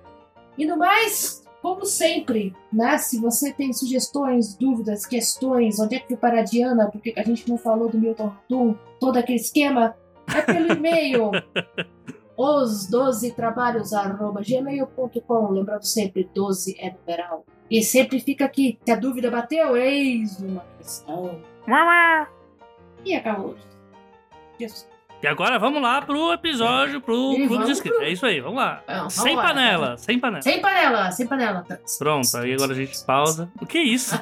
[0.58, 2.98] E no mais, como sempre, né?
[2.98, 7.24] Se você tem sugestões, dúvidas, questões, onde é que foi para a Diana, porque a
[7.24, 9.96] gente não falou do Milton Ratum, todo aquele esquema,
[10.34, 11.32] é pelo e-mail.
[12.38, 17.46] os 12 trabalhos arroba gmail.com, lembrando sempre 12 é numeral.
[17.70, 21.42] E sempre fica aqui, se a dúvida bateu, eis uma questão.
[23.04, 23.56] E acabou.
[24.60, 24.88] Jesus.
[25.24, 27.98] E agora vamos lá pro episódio, pro e Clube de Inscritos.
[27.98, 28.08] Pro...
[28.08, 28.84] É isso aí, vamos lá.
[28.88, 30.42] vamos sem lá, panela, tá sem panela.
[30.44, 31.66] Sem panela, sem panela.
[31.98, 33.50] Pronto, aí agora a gente pausa.
[33.60, 34.14] O que é isso?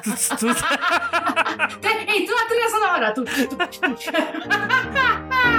[2.16, 3.14] Entrou a trilha sonora.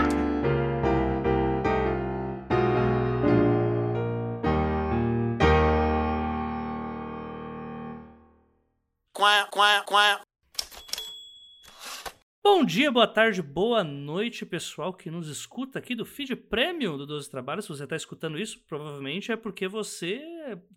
[12.43, 17.07] Bom dia, boa tarde, boa noite, pessoal que nos escuta aqui do feed premium do
[17.07, 17.65] 12 Trabalhos.
[17.65, 20.21] Se você está escutando isso, provavelmente é porque você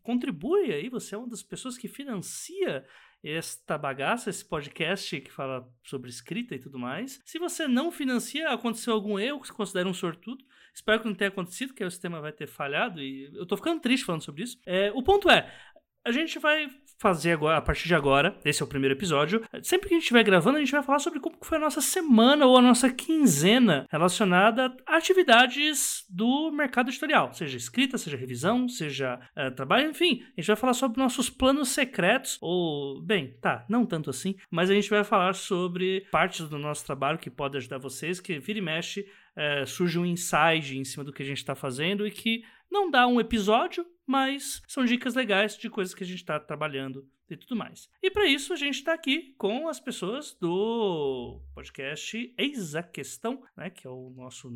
[0.03, 2.87] contribui aí, você é uma das pessoas que financia
[3.23, 7.21] esta bagaça, esse podcast que fala sobre escrita e tudo mais.
[7.27, 10.43] Se você não financia, aconteceu algum erro você considera um sortudo.
[10.75, 13.79] Espero que não tenha acontecido, que o sistema vai ter falhado e eu tô ficando
[13.83, 14.59] triste falando sobre isso.
[14.65, 15.55] É, o ponto é,
[16.03, 16.67] a gente vai
[16.99, 19.43] fazer agora, a partir de agora, esse é o primeiro episódio.
[19.63, 21.81] Sempre que a gente estiver gravando, a gente vai falar sobre como foi a nossa
[21.81, 28.69] semana ou a nossa quinzena relacionada a atividades do mercado editorial, seja escrita, seja revisão,
[28.69, 30.23] seja uh, trabalho, enfim.
[30.37, 34.69] A gente vai falar sobre nossos planos secretos, ou, bem, tá, não tanto assim, mas
[34.69, 38.59] a gente vai falar sobre partes do nosso trabalho que pode ajudar vocês, que vira
[38.59, 42.11] e mexe, uh, surge um insight em cima do que a gente está fazendo e
[42.11, 46.39] que não dá um episódio, mas são dicas legais de coisas que a gente está
[46.39, 47.89] trabalhando e tudo mais.
[48.03, 53.43] E para isso a gente está aqui com as pessoas do podcast Eis a Questão,
[53.57, 54.51] né, que é o nosso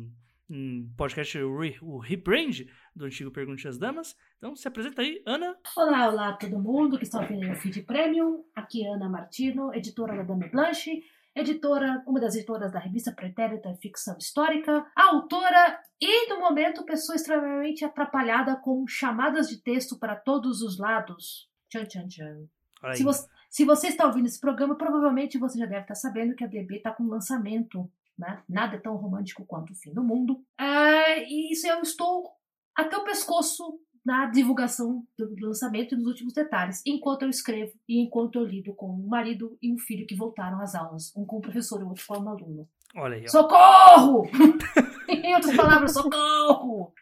[0.49, 1.37] um podcast,
[1.81, 4.15] o Rebrand do antigo Pergunte às Damas.
[4.37, 5.57] Então se apresenta aí, Ana.
[5.75, 8.43] Olá, olá todo mundo que está ouvindo o Feed Premium.
[8.55, 11.03] Aqui é Ana Martino, editora da Dame Blanche
[11.35, 17.83] editora, uma das editoras da revista Pretérita Ficção Histórica, autora e, no momento, pessoa extremamente
[17.83, 21.49] atrapalhada com chamadas de texto para todos os lados.
[21.69, 22.47] Tchan, tchan, tchan.
[22.93, 26.43] Se você, se você está ouvindo esse programa, provavelmente você já deve estar sabendo que
[26.43, 27.89] a DB está com lançamento.
[28.17, 28.43] Né?
[28.47, 30.43] Nada é tão romântico quanto o fim do mundo.
[30.57, 32.31] Ah, e isso eu estou
[32.75, 38.01] até o pescoço na divulgação do lançamento e nos últimos detalhes, enquanto eu escrevo e
[38.01, 41.37] enquanto eu lido com um marido e um filho que voltaram às aulas, um com
[41.37, 42.67] o professor e o outro com o aluno.
[42.95, 43.23] Olha aí.
[43.23, 43.27] Ó.
[43.29, 44.23] Socorro!
[45.07, 46.93] em outras palavras, socorro!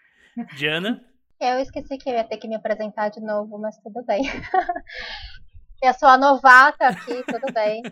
[0.55, 1.03] Diana?
[1.39, 4.21] Eu esqueci que eu ia ter que me apresentar de novo, mas tudo bem.
[5.81, 7.81] eu sou a novata aqui, tudo bem.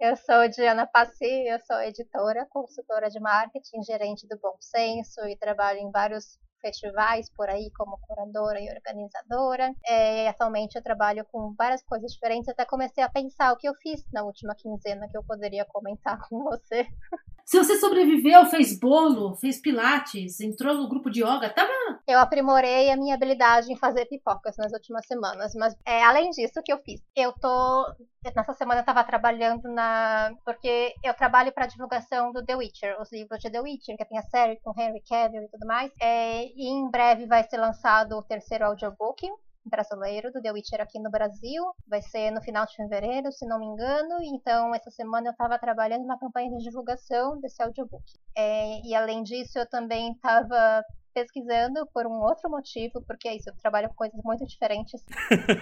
[0.00, 5.36] Eu sou Diana Passi, eu sou editora, consultora de marketing, gerente do Bom Senso e
[5.36, 9.74] trabalho em vários festivais por aí como curadora e organizadora.
[9.86, 13.74] É, atualmente eu trabalho com várias coisas diferentes, até comecei a pensar o que eu
[13.74, 16.86] fiz na última quinzena que eu poderia comentar com você.
[17.44, 21.70] Se você sobreviveu, fez bolo, fez pilates, entrou no grupo de yoga, tava.
[22.08, 26.62] Eu aprimorei a minha habilidade em fazer pipocas nas últimas semanas, mas é, além disso
[26.64, 27.94] que eu fiz, eu tô
[28.34, 33.12] nessa semana eu tava trabalhando na porque eu trabalho para divulgação do The Witcher, os
[33.12, 35.92] livros de The Witcher, que tem a série com Henry Cavill e tudo mais.
[36.00, 39.28] É, e em breve vai ser lançado o terceiro audiobook
[39.64, 41.64] brasileiro do The Witcher aqui no Brasil.
[41.86, 44.22] Vai ser no final de fevereiro, se não me engano.
[44.22, 48.04] Então, essa semana eu estava trabalhando na campanha de divulgação desse audiobook.
[48.36, 53.48] É, e além disso, eu também estava pesquisando por um outro motivo, porque é isso,
[53.48, 55.02] eu trabalho com coisas muito diferentes.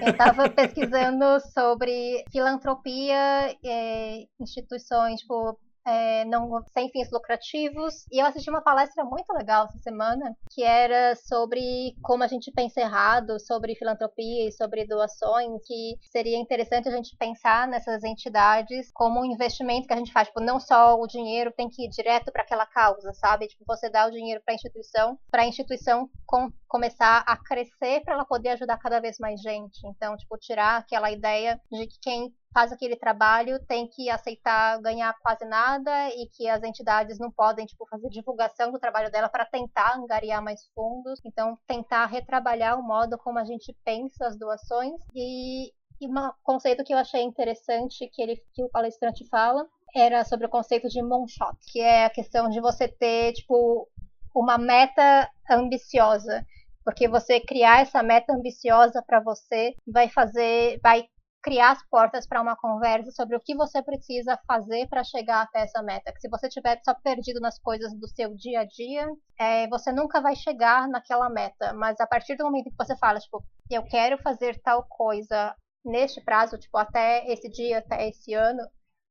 [0.01, 8.07] Eu estava pesquisando sobre filantropia, é, instituições, tipo, é, não, sem fins lucrativos.
[8.11, 12.51] E eu assisti uma palestra muito legal essa semana, que era sobre como a gente
[12.53, 18.91] pensa errado, sobre filantropia e sobre doações, que seria interessante a gente pensar nessas entidades
[18.95, 20.29] como um investimento que a gente faz.
[20.29, 23.49] Tipo, não só o dinheiro tem que ir direto para aquela causa, sabe?
[23.49, 28.01] Tipo, você dá o dinheiro para a instituição, para a instituição com, começar a crescer
[28.03, 29.87] para ela poder ajudar cada vez mais gente.
[29.87, 35.15] Então, tipo, tirar aquela ideia de que quem faz aquele trabalho tem que aceitar ganhar
[35.21, 39.45] quase nada e que as entidades não podem tipo fazer divulgação do trabalho dela para
[39.45, 41.21] tentar angariar mais fundos.
[41.27, 45.71] Então, tentar retrabalhar o modo como a gente pensa as doações e
[46.01, 49.65] e um conceito que eu achei interessante que ele que o palestrante fala
[49.95, 53.89] era sobre o conceito de moonshot, que é a questão de você ter tipo
[54.35, 56.45] uma meta ambiciosa,
[56.85, 61.07] porque você criar essa meta ambiciosa para você vai fazer, vai
[61.43, 65.63] criar as portas para uma conversa sobre o que você precisa fazer para chegar até
[65.63, 66.13] essa meta.
[66.13, 69.09] Que se você estiver só perdido nas coisas do seu dia a dia,
[69.39, 71.73] é, você nunca vai chegar naquela meta.
[71.75, 75.55] Mas a partir do momento que você fala, tipo, eu quero fazer tal coisa
[75.85, 78.63] neste prazo, tipo, até esse dia, até esse ano,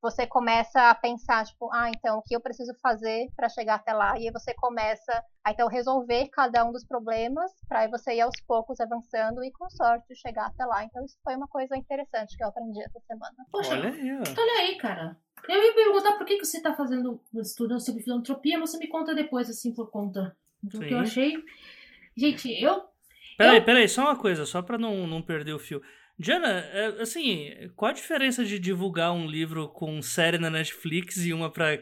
[0.02, 3.94] você começa a pensar, tipo, ah, então o que eu preciso fazer para chegar até
[3.94, 4.18] lá?
[4.18, 8.36] E aí você começa a então resolver cada um dos problemas para você ir aos
[8.48, 10.84] poucos avançando e com sorte chegar até lá.
[10.84, 13.36] Então isso foi uma coisa interessante que eu aprendi essa semana.
[13.52, 15.18] Poxa, olha aí, olha aí cara.
[15.48, 18.88] Eu ia perguntar por que, que você está fazendo estudando sobre filantropia, mas você me
[18.88, 20.88] conta depois, assim, por conta do Sim.
[20.88, 21.44] que eu achei.
[22.16, 22.84] Gente, eu.
[23.38, 23.64] Peraí, eu...
[23.64, 25.82] peraí, só uma coisa, só para não, não perder o fio.
[26.18, 31.34] Diana, é, assim, qual a diferença de divulgar um livro com série na Netflix e
[31.34, 31.82] uma para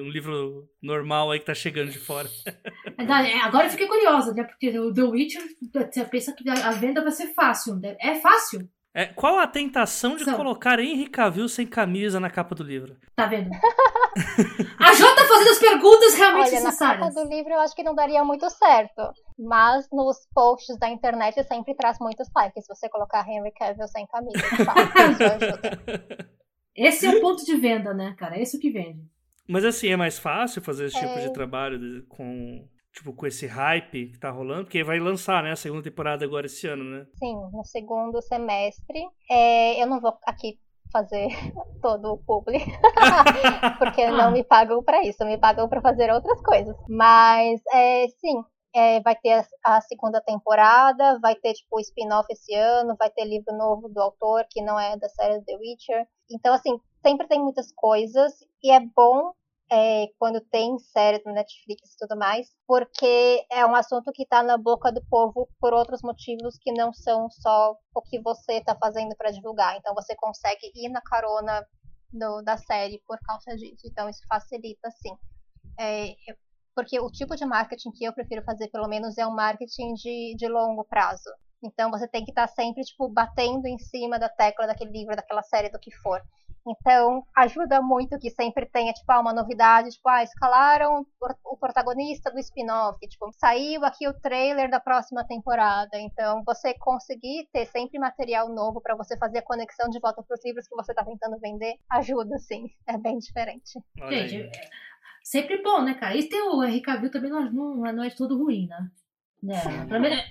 [0.00, 2.28] um livro normal aí que tá chegando de fora?
[2.98, 4.42] É, agora eu fiquei curiosa, né?
[4.42, 5.42] Porque o The Witcher,
[5.72, 7.76] você pensa que a venda vai ser fácil.
[7.76, 7.96] Né?
[8.00, 8.68] É fácil?
[8.96, 10.34] É, qual a tentação de São.
[10.34, 12.96] colocar Henry Cavill sem camisa na capa do livro?
[13.14, 13.50] Tá vendo?
[14.80, 17.00] a Jô tá fazendo as perguntas realmente Olha, necessárias.
[17.00, 19.02] Na capa do livro eu acho que não daria muito certo.
[19.38, 24.06] Mas nos posts da internet sempre traz muitos likes se você colocar Henry Cavill sem
[24.06, 24.38] camisa.
[24.64, 26.24] Tá?
[26.74, 28.40] Esse é o ponto de venda, né, cara?
[28.40, 29.04] Esse é o que vende.
[29.46, 31.00] Mas assim, é mais fácil fazer esse é...
[31.00, 31.30] tipo de é.
[31.30, 32.66] trabalho com
[32.96, 36.46] tipo, com esse hype que tá rolando, porque vai lançar, né, a segunda temporada agora
[36.46, 37.06] esse ano, né?
[37.18, 39.06] Sim, no segundo semestre.
[39.30, 40.58] É, eu não vou aqui
[40.90, 41.28] fazer
[41.82, 42.58] todo o publi,
[43.78, 46.74] porque não me pagam para isso, me pagam para fazer outras coisas.
[46.88, 48.42] Mas, é, sim,
[48.74, 49.32] é, vai ter
[49.64, 54.00] a, a, segunda temporada, vai ter, tipo, spin-off esse ano, vai ter livro novo do
[54.00, 56.06] autor, que não é da série The Witcher.
[56.30, 58.32] Então, assim, sempre tem muitas coisas,
[58.62, 59.32] e é bom
[59.70, 64.42] é, quando tem série no Netflix e tudo mais, porque é um assunto que está
[64.42, 68.76] na boca do povo por outros motivos que não são só o que você está
[68.76, 69.76] fazendo para divulgar.
[69.76, 71.66] Então você consegue ir na carona
[72.12, 73.86] do, da série por causa disso.
[73.86, 75.16] Então isso facilita, sim.
[75.78, 76.14] É,
[76.74, 80.34] porque o tipo de marketing que eu prefiro fazer, pelo menos, é um marketing de,
[80.36, 81.30] de longo prazo.
[81.62, 85.16] Então você tem que estar tá sempre tipo batendo em cima da tecla daquele livro,
[85.16, 86.22] daquela série, do que for.
[86.66, 91.06] Então, ajuda muito que sempre tenha, tipo, ah, uma novidade, tipo, ah, escalaram
[91.44, 95.98] o protagonista do spin-off, tipo, saiu aqui o trailer da próxima temporada.
[95.98, 100.34] Então, você conseguir ter sempre material novo para você fazer a conexão de volta para
[100.34, 102.66] os livros que você está tentando vender, ajuda, sim.
[102.86, 103.78] É bem diferente.
[104.08, 104.50] Gente, é
[105.22, 106.16] sempre bom, né, cara?
[106.16, 108.90] E tem o Henry Cavill também não, não, não é de todo ruim, né?
[109.48, 110.24] É, pelo, menos,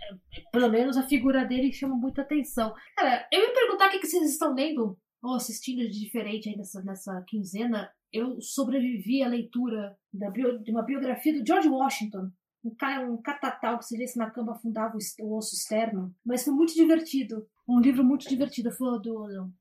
[0.52, 2.74] pelo menos a figura dele chama muita atenção.
[2.98, 6.56] Cara, eu ia perguntar o que, que vocês estão lendo ou assistindo de diferente aí
[6.56, 12.30] nessa, nessa quinzena, eu sobrevivi à leitura da bio, de uma biografia do George Washington.
[12.64, 16.14] Um, cara, um catatal que se lesse na cama afundava o, o osso externo.
[16.26, 17.48] Mas foi muito divertido.
[17.68, 18.72] Um livro muito divertido.
[18.72, 19.52] Foi do, do,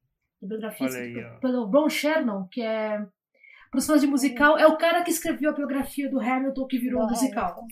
[0.41, 3.05] do biografia aí, pelo Ron Chernow, que é
[3.75, 6.79] para os fãs de musical, é o cara que escreveu a biografia do Hamilton que
[6.79, 7.67] virou um musical.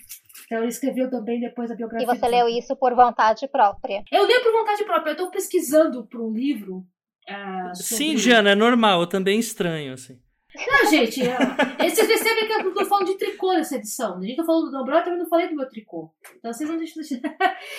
[0.44, 2.12] Então ele escreveu também depois a biografia.
[2.12, 4.02] E você leu isso por vontade própria?
[4.10, 5.10] Eu li por vontade própria.
[5.10, 6.84] Eu estou pesquisando para um livro
[7.28, 10.18] Uh, Sim, Jana, é normal, eu também estranho, assim.
[10.54, 11.38] Não, gente, é,
[11.88, 14.18] vocês percebem que eu não tô falando de tricô nessa edição.
[14.18, 16.12] A gente tá falando do Dobró, eu também não falei do meu tricô.
[16.36, 17.02] Então vocês não deixam.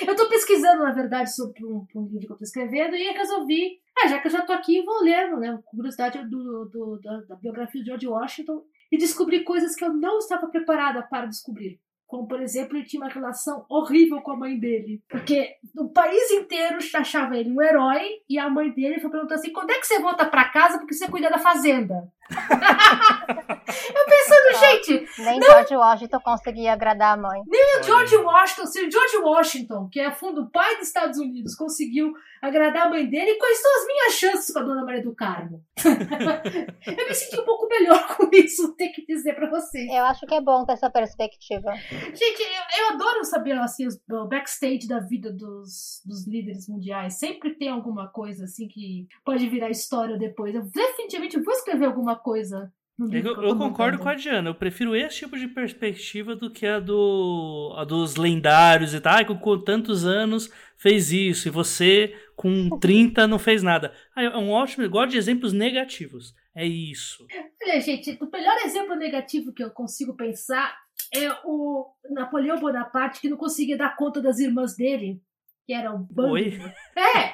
[0.08, 3.80] eu tô pesquisando, na verdade, sobre um, um, livro que eu tô escrevendo e resolvi.
[3.96, 5.60] Ah, já que eu já tô aqui, vou lendo, né?
[5.66, 10.18] Curiosidade do, do da, da biografia de George Washington e descobri coisas que eu não
[10.18, 11.80] estava preparada para descobrir.
[12.14, 15.02] Como, por exemplo, ele tinha uma relação horrível com a mãe dele.
[15.10, 19.52] Porque o país inteiro achava ele um herói e a mãe dele foi perguntando assim:
[19.52, 22.08] quando é que você volta para casa porque você cuida da fazenda?
[22.30, 25.22] Eu pensando, gente.
[25.22, 27.42] Nem não, George Washington conseguia agradar a mãe.
[27.48, 31.56] Nem o George Washington, se o George Washington, que é fundo pai dos Estados Unidos,
[31.56, 35.16] conseguiu agradar a mãe dele, quais são as minhas chances com a dona Maria do
[35.16, 35.64] Carmo?
[35.86, 39.90] eu me senti um pouco melhor com isso, tenho que dizer para vocês.
[39.90, 41.74] Eu acho que é bom ter essa perspectiva.
[41.90, 47.18] Gente, eu, eu adoro saber assim, o backstage da vida dos, dos líderes mundiais.
[47.18, 50.54] Sempre tem alguma coisa assim que pode virar história depois.
[50.54, 54.50] Eu definitivamente vou escrever alguma coisa eu, eu concordo com a Diana.
[54.50, 59.18] Eu prefiro esse tipo de perspectiva do que a, do, a dos lendários e tal.
[59.18, 63.94] Ah, com tantos anos fez isso e você com 30 não fez nada.
[64.16, 64.84] Ah, é um ótimo.
[64.84, 66.36] Eu gosto de exemplos negativos.
[66.56, 67.26] É isso.
[67.64, 70.78] Olha, gente, o melhor exemplo negativo que eu consigo pensar
[71.12, 75.20] é o Napoleão Bonaparte que não conseguia dar conta das irmãs dele.
[75.66, 76.34] Que eram bando.
[76.34, 76.60] Oi?
[76.96, 77.34] É!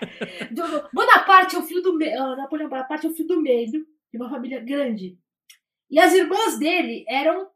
[0.93, 2.35] Bonaparte é o filho do meio.
[2.37, 5.17] Napoleão Bonaparte é o filho do meio de uma família grande.
[5.89, 7.49] E as irmãs dele eram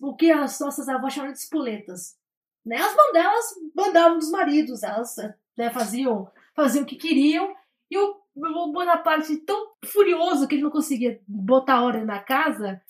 [0.00, 2.16] o que as nossas avós chamavam de espoletas.
[2.64, 2.76] Né?
[2.76, 3.44] As mãos delas
[3.74, 5.16] mandavam dos maridos, elas
[5.56, 7.54] né, faziam, faziam o que queriam.
[7.90, 12.80] E o, o Bonaparte, tão furioso que ele não conseguia botar ordem na casa,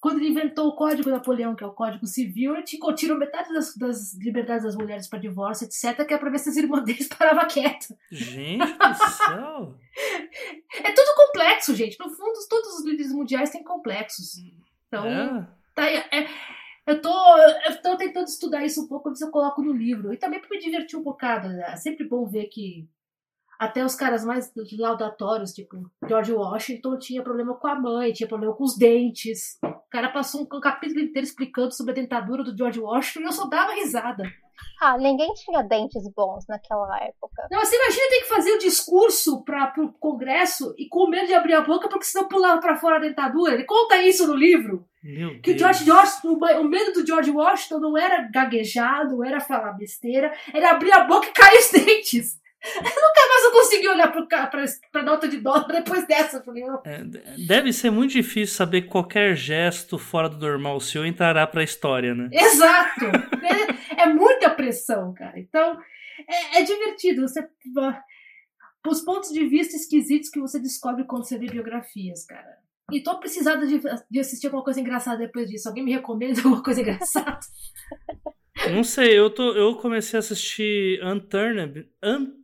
[0.00, 3.76] quando ele inventou o Código Napoleão, que é o Código Civil, ele tirou metade das,
[3.76, 7.06] das liberdades das mulheres para divórcio, etc., que é para ver se as irmãs deles
[7.06, 7.92] paravam quietas.
[8.10, 9.74] Gente do céu!
[10.84, 11.98] é tudo complexo, gente.
[11.98, 14.38] No fundo, todos os líderes mundiais têm complexos.
[14.88, 15.48] Então, é.
[15.74, 16.26] tá, é,
[16.86, 20.14] eu, tô, eu tô tentando estudar isso um pouco, se eu coloco no livro.
[20.14, 21.48] E também para me divertir um bocado.
[21.48, 21.72] Né?
[21.72, 22.88] É sempre bom ver que
[23.60, 25.76] até os caras mais laudatórios, tipo
[26.08, 29.58] George Washington, tinha problema com a mãe, tinha problema com os dentes.
[29.62, 33.32] O cara passou um capítulo inteiro explicando sobre a dentadura do George Washington e eu
[33.32, 34.24] só dava risada.
[34.80, 37.48] Ah, ninguém tinha dentes bons naquela época.
[37.50, 41.26] Não, você imagina ter que fazer o um discurso para o Congresso e com medo
[41.26, 43.52] de abrir a boca porque senão pulava para fora a dentadura.
[43.52, 44.86] Ele conta isso no livro.
[45.02, 45.80] Meu que Deus.
[45.80, 50.70] o George o, medo do George Washington não era gaguejar, não era falar besteira, era
[50.70, 52.39] abrir a boca e cair os dentes.
[52.62, 54.12] Eu nunca mais eu consegui olhar
[54.92, 56.42] para nota de dólar depois dessa.
[56.42, 57.04] Falei, é,
[57.46, 61.64] deve ser muito difícil saber que qualquer gesto fora do normal seu entrará para a
[61.64, 62.28] história, né?
[62.32, 63.06] Exato!
[63.96, 65.38] é, é, muita pressão, cara.
[65.38, 65.78] Então,
[66.28, 67.22] é, é divertido.
[67.22, 67.48] Você,
[68.86, 72.58] os pontos de vista esquisitos que você descobre quando você vê biografias, cara.
[72.92, 73.80] E tô precisando de,
[74.10, 75.68] de assistir alguma coisa engraçada depois disso.
[75.68, 77.38] Alguém me recomenda alguma coisa engraçada?
[78.70, 82.39] Não sei, eu, tô, eu comecei a assistir Unturned, Unturned,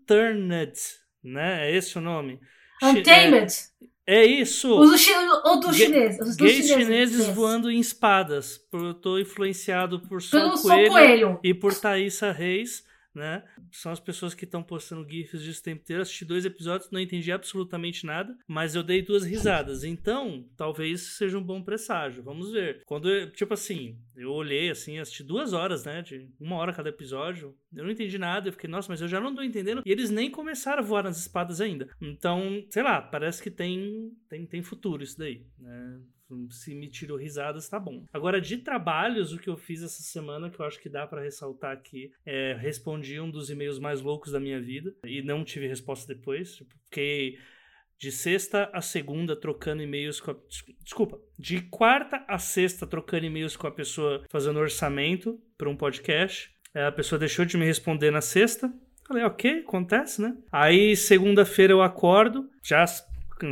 [1.22, 1.68] né?
[1.68, 2.40] É esse o nome?
[2.82, 3.52] Untamed.
[4.06, 4.78] É, é isso.
[4.78, 6.18] Os do, chi, o do chinês.
[6.20, 8.60] Os gays chineses, chineses voando em espadas.
[8.72, 12.85] Eu tô influenciado por Sol Coelho, Coelho, e por Thaisa Reis
[13.16, 13.42] né?
[13.72, 16.02] São as pessoas que estão postando GIFs disso o tempo inteiro.
[16.02, 19.82] Assisti dois episódios, não entendi absolutamente nada, mas eu dei duas risadas.
[19.84, 22.22] Então, talvez seja um bom presságio.
[22.22, 22.82] Vamos ver.
[22.84, 26.02] Quando, eu, tipo assim, eu olhei assim, assisti duas horas, né?
[26.02, 27.56] De uma hora cada episódio.
[27.74, 28.48] Eu não entendi nada.
[28.48, 29.82] Eu fiquei, nossa, mas eu já não tô entendendo.
[29.84, 31.88] E eles nem começaram a voar nas espadas ainda.
[32.00, 36.00] Então, sei lá, parece que tem, tem, tem futuro isso daí, né?
[36.50, 38.04] Se me tirou risadas, tá bom.
[38.12, 41.22] Agora, de trabalhos, o que eu fiz essa semana, que eu acho que dá para
[41.22, 45.66] ressaltar aqui, é respondi um dos e-mails mais loucos da minha vida e não tive
[45.66, 46.56] resposta depois.
[46.56, 47.38] Tipo, fiquei
[47.98, 50.36] de sexta a segunda trocando e-mails com a.
[50.82, 51.18] Desculpa.
[51.38, 56.50] De quarta a sexta trocando e-mails com a pessoa fazendo orçamento para um podcast.
[56.74, 58.72] É, a pessoa deixou de me responder na sexta.
[59.06, 60.36] Falei, ok, acontece, né?
[60.50, 62.84] Aí, segunda-feira eu acordo, já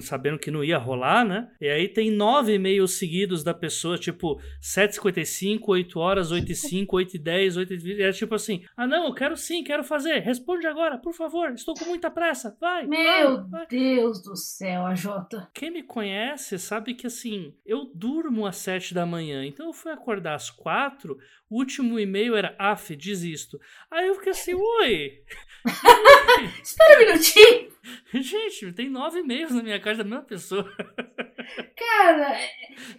[0.00, 1.50] sabendo que não ia rolar, né?
[1.60, 6.96] E aí tem nove e-mails seguidos da pessoa, tipo 7h55, 8 horas, 8 h 5,
[6.96, 8.02] 8 h 10, 8 h 20.
[8.02, 10.20] É tipo assim: ah, não, eu quero sim, quero fazer.
[10.20, 11.50] Responde agora, por favor.
[11.52, 12.56] Estou com muita pressa.
[12.60, 12.86] Vai.
[12.86, 13.66] Meu vai, vai.
[13.68, 15.48] Deus do céu, a Jota.
[15.54, 19.44] Quem me conhece sabe que assim, eu durmo às 7 da manhã.
[19.44, 21.16] Então eu fui acordar às 4.
[21.50, 23.60] O último e-mail era AF, desisto.
[23.90, 25.22] Aí eu fiquei assim, oi.
[26.62, 27.73] Espera um minutinho.
[28.14, 30.64] Gente, tem nove e-mails na minha casa da mesma pessoa.
[31.76, 32.38] Cara,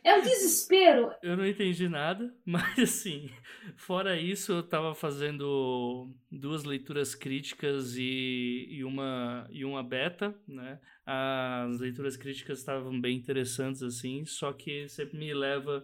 [0.03, 1.11] é um desespero.
[1.21, 3.29] Eu não entendi nada, mas assim,
[3.75, 10.79] Fora isso, eu tava fazendo duas leituras críticas e, e, uma, e uma beta, né?
[11.05, 15.83] As leituras críticas estavam bem interessantes, assim, só que sempre me leva.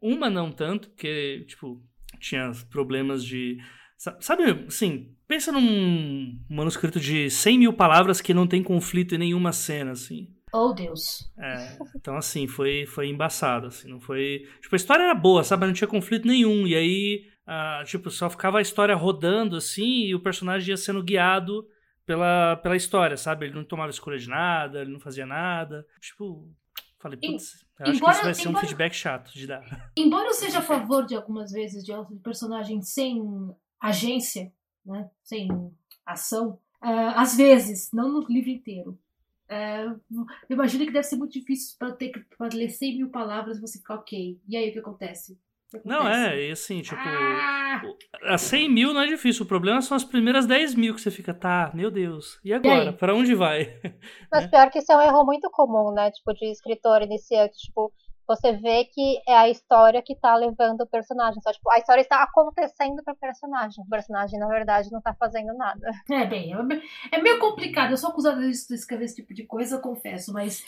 [0.00, 1.82] Uma não tanto, porque, tipo,
[2.18, 3.58] tinha problemas de.
[4.18, 9.52] Sabe, assim, pensa num manuscrito de 100 mil palavras que não tem conflito em nenhuma
[9.52, 10.34] cena, assim.
[10.54, 11.30] Oh, Deus.
[11.38, 14.48] É, então, assim, foi, foi embaçado, assim, não foi...
[14.62, 15.66] Tipo, a história era boa, sabe?
[15.66, 20.14] Não tinha conflito nenhum, e aí, ah, tipo, só ficava a história rodando, assim, e
[20.14, 21.66] o personagem ia sendo guiado
[22.06, 23.46] pela, pela história, sabe?
[23.46, 25.86] Ele não tomava escolha de nada, ele não fazia nada.
[26.00, 26.48] Tipo,
[26.98, 29.92] falei, putz, eu acho embora, que isso vai ser embora, um feedback chato de dar.
[29.94, 31.92] Embora eu seja a favor de algumas vezes de
[32.24, 33.22] personagem sem
[33.80, 34.52] agência,
[34.84, 35.10] né?
[35.22, 35.48] Sem
[36.04, 38.98] ação, uh, às vezes, não no livro inteiro
[39.50, 39.84] é,
[40.48, 43.60] imagino que deve ser muito difícil para ter que pra ler 100 mil palavras e
[43.60, 44.40] você ficar ok.
[44.48, 45.36] E aí o que acontece?
[45.84, 47.82] Não, é, e assim, tipo, ah!
[48.24, 51.12] a 100 mil não é difícil, o problema são as primeiras 10 mil que você
[51.12, 52.92] fica, tá, meu Deus, e agora?
[52.92, 53.80] Para onde vai?
[54.32, 57.92] Mas pior que isso é um erro muito comum, né, tipo, de escritor iniciante, tipo,
[58.30, 61.42] você vê que é a história que tá levando o personagem.
[61.42, 63.84] Só, tipo, a história está acontecendo para o personagem.
[63.84, 65.90] O personagem, na verdade, não tá fazendo nada.
[66.08, 67.90] É, bem, é, é meio complicado.
[67.90, 70.64] Eu sou acusada de escrever esse tipo de coisa, eu confesso, mas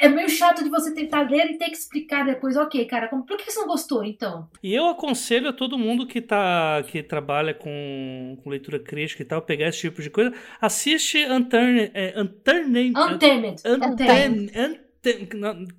[0.00, 3.26] é meio chato de você tentar ler e ter que explicar depois, ok, cara, como,
[3.26, 4.48] por que você não gostou, então?
[4.62, 9.26] E eu aconselho a todo mundo que tá que trabalha com, com leitura crítica e
[9.26, 11.90] tal, pegar esse tipo de coisa, assiste Unturned...
[11.92, 12.96] É, Untamed.
[12.96, 13.62] Untamed.
[13.66, 14.83] Untamed.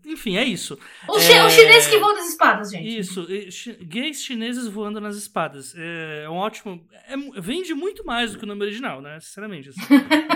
[0.06, 0.78] Enfim, é isso.
[1.08, 1.50] O, é...
[1.50, 2.98] chinês que voa nas espadas, gente.
[2.98, 3.28] Isso,
[3.82, 5.74] gays chineses voando nas espadas.
[5.76, 6.86] É um ótimo.
[7.08, 9.20] É, vende muito mais do que o nome original, né?
[9.20, 9.70] Sinceramente.
[9.70, 9.82] Assim,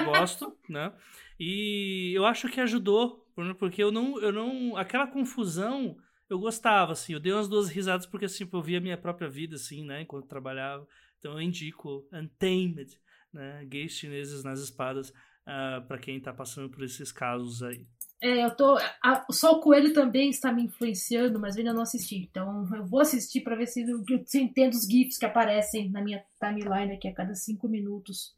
[0.05, 0.91] gosto, né?
[1.39, 3.25] E eu acho que ajudou,
[3.57, 4.19] porque eu não.
[4.19, 5.95] Eu não aquela confusão
[6.29, 7.13] eu gostava, assim.
[7.13, 10.01] Eu dei umas duas risadas porque, assim, eu via a minha própria vida, assim, né?
[10.01, 10.87] Enquanto trabalhava.
[11.17, 12.99] Então eu indico Untamed,
[13.33, 13.65] né?
[13.65, 15.13] Gays chineses nas espadas, uh,
[15.47, 17.85] ah, para quem tá passando por esses casos aí.
[18.21, 18.77] É, eu tô.
[19.01, 22.17] A, só o Coelho também está me influenciando, mas eu ainda não assisti.
[22.17, 25.89] Então eu vou assistir para ver se eu, se eu entendo os GIFs que aparecem
[25.89, 28.35] na minha timeline aqui a cada cinco minutos.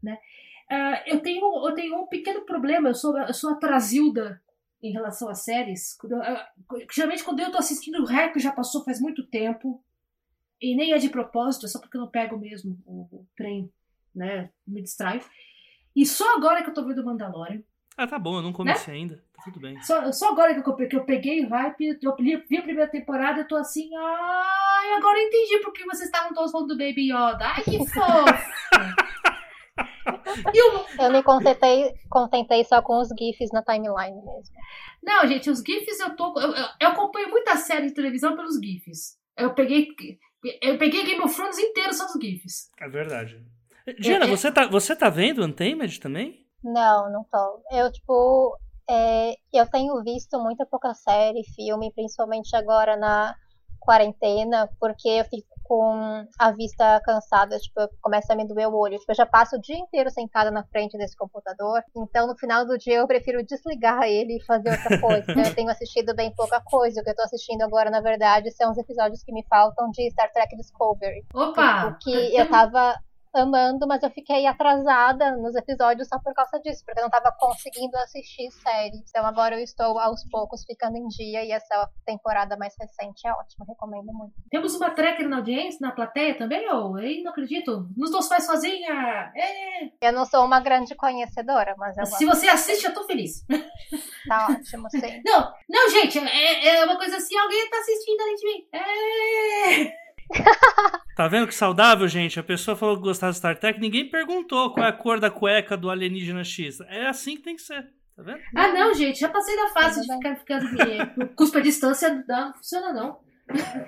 [0.00, 0.18] Né?
[0.70, 4.40] Uh, eu, tenho, eu tenho um pequeno problema, eu sou, eu sou atrasilda
[4.80, 5.94] em relação às séries.
[5.94, 9.82] Quando, uh, geralmente quando eu tô assistindo o rap já passou faz muito tempo.
[10.60, 13.68] E nem é de propósito, é só porque eu não pego mesmo o, o trem,
[14.14, 14.48] né?
[14.64, 15.20] Me distrai.
[15.94, 17.62] E só agora que eu tô vendo Mandalorian.
[17.96, 19.00] Ah, tá bom, eu não comecei né?
[19.00, 19.16] ainda.
[19.36, 19.80] Tá tudo bem.
[19.82, 23.40] Só, só agora que eu, que eu peguei o hype, eu vi a primeira temporada,
[23.40, 27.10] eu tô assim, ai, agora eu entendi por que vocês estavam todos falando do Baby
[27.10, 27.44] Yoda.
[27.44, 29.12] Ai, que fofo!
[30.54, 31.04] eu...
[31.04, 34.54] eu me contentei, contentei só com os GIFs na timeline mesmo.
[35.02, 36.38] Não, gente, os GIFs eu tô.
[36.40, 39.18] Eu, eu acompanho muita série de televisão pelos GIFs.
[39.36, 39.88] Eu peguei.
[40.60, 42.70] Eu peguei Game of Thrones inteiro só dos GIFs.
[42.80, 43.44] É verdade.
[43.98, 44.30] Diana, é, é...
[44.30, 46.41] você, tá, você tá vendo Untamed também?
[46.62, 47.62] Não, não tô.
[47.70, 48.56] Eu, tipo,
[48.88, 53.34] é, eu tenho visto muita pouca série, filme, principalmente agora na
[53.80, 58.98] quarentena, porque eu fico com a vista cansada, tipo, começa a me doer o olho.
[58.98, 62.66] Tipo, eu já passo o dia inteiro sentada na frente desse computador, então no final
[62.66, 65.24] do dia eu prefiro desligar ele e fazer outra coisa.
[65.52, 67.00] Eu tenho assistido bem pouca coisa.
[67.00, 70.10] O que eu tô assistindo agora, na verdade, são os episódios que me faltam de
[70.10, 71.24] Star Trek Discovery.
[71.34, 71.96] Opa!
[72.02, 72.94] Que eu tava
[73.34, 77.34] amando, mas eu fiquei atrasada nos episódios só por causa disso, porque eu não estava
[77.38, 79.02] conseguindo assistir séries.
[79.08, 83.32] Então agora eu estou aos poucos ficando em dia e essa temporada mais recente é
[83.32, 84.34] ótima, recomendo muito.
[84.50, 86.98] Temos uma tracker na audiência, na plateia também, ou?
[86.98, 87.88] Eu não acredito.
[87.96, 89.32] Nos dois faz sozinha!
[89.36, 90.08] É.
[90.08, 93.44] Eu não sou uma grande conhecedora, mas eu Se você assiste, eu tô feliz.
[94.28, 95.20] Tá ótimo, sim.
[95.26, 98.68] Não, não, gente, é, é uma coisa assim, alguém tá assistindo além de mim.
[98.72, 100.01] É.
[101.14, 102.40] Tá vendo que saudável, gente?
[102.40, 105.30] A pessoa falou que gostava de Star Trek, ninguém perguntou qual é a cor da
[105.30, 106.80] cueca do alienígena X.
[106.88, 107.86] É assim que tem que ser.
[108.16, 108.40] Tá vendo?
[108.56, 112.92] Ah, não, gente, já passei da fase de ficar ficando cuspa a distância, não funciona
[112.92, 113.20] não.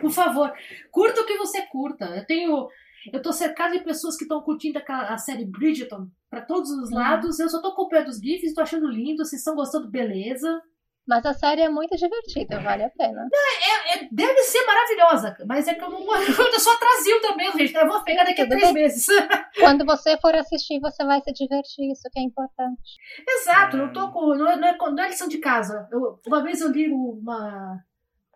[0.00, 0.52] Por favor,
[0.90, 2.04] curta o que você curta.
[2.04, 2.68] Eu tenho.
[3.12, 6.96] Eu tô cercado de pessoas que estão curtindo a série Bridgerton para todos os uhum.
[6.96, 7.38] lados.
[7.38, 9.24] Eu só tô acompanhando os GIFs, tô achando lindo.
[9.24, 10.62] Vocês estão gostando, beleza.
[11.06, 13.28] Mas a série é muito divertida, vale a pena.
[13.32, 16.00] É, é, deve ser maravilhosa, mas é que eu não.
[16.54, 17.74] Eu sou atrasil também, gente.
[17.74, 19.06] Eu vou pegar daqui a três meses.
[19.60, 22.96] Quando você for assistir, você vai se divertir, isso que é importante.
[23.28, 24.34] Exato, não tô com.
[24.34, 25.86] Não é, não é, não é lição de casa.
[25.92, 27.84] Eu, uma vez eu li uma,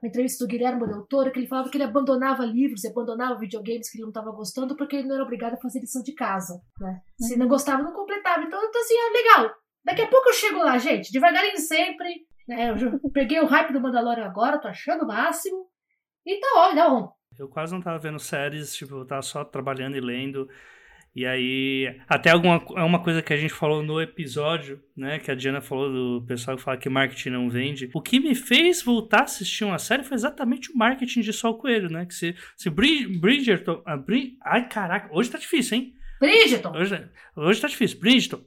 [0.03, 3.91] uma entrevista do Guilherme Del Toro que ele falava que ele abandonava livros, abandonava videogames
[3.91, 6.61] que ele não estava gostando porque ele não era obrigado a fazer lição de casa.
[6.79, 7.01] Né?
[7.19, 7.39] Se uhum.
[7.39, 8.43] não gostava, não completava.
[8.45, 9.55] Então eu tô assim, ah, legal.
[9.85, 11.11] Daqui a pouco eu chego lá, gente.
[11.11, 12.27] Devagarinho sempre.
[12.51, 15.67] É, eu peguei o hype do Mandalorian agora, tô achando o máximo.
[16.27, 17.13] Então, olha, não.
[17.39, 20.49] Eu quase não tava vendo séries, tipo, eu tava só trabalhando e lendo.
[21.15, 25.19] E aí, até alguma é uma coisa que a gente falou no episódio, né?
[25.19, 27.91] Que a Diana falou do pessoal que fala que marketing não vende.
[27.93, 31.59] O que me fez voltar a assistir uma série foi exatamente o marketing de Sol
[31.59, 32.07] Coelho, né?
[32.07, 33.83] Que se, se Bridgerton.
[33.85, 35.95] A Bri, ai, caraca, hoje tá difícil, hein?
[36.21, 36.73] Bridgerton!
[36.77, 37.99] Hoje, hoje tá difícil.
[37.99, 38.45] Bridgerton.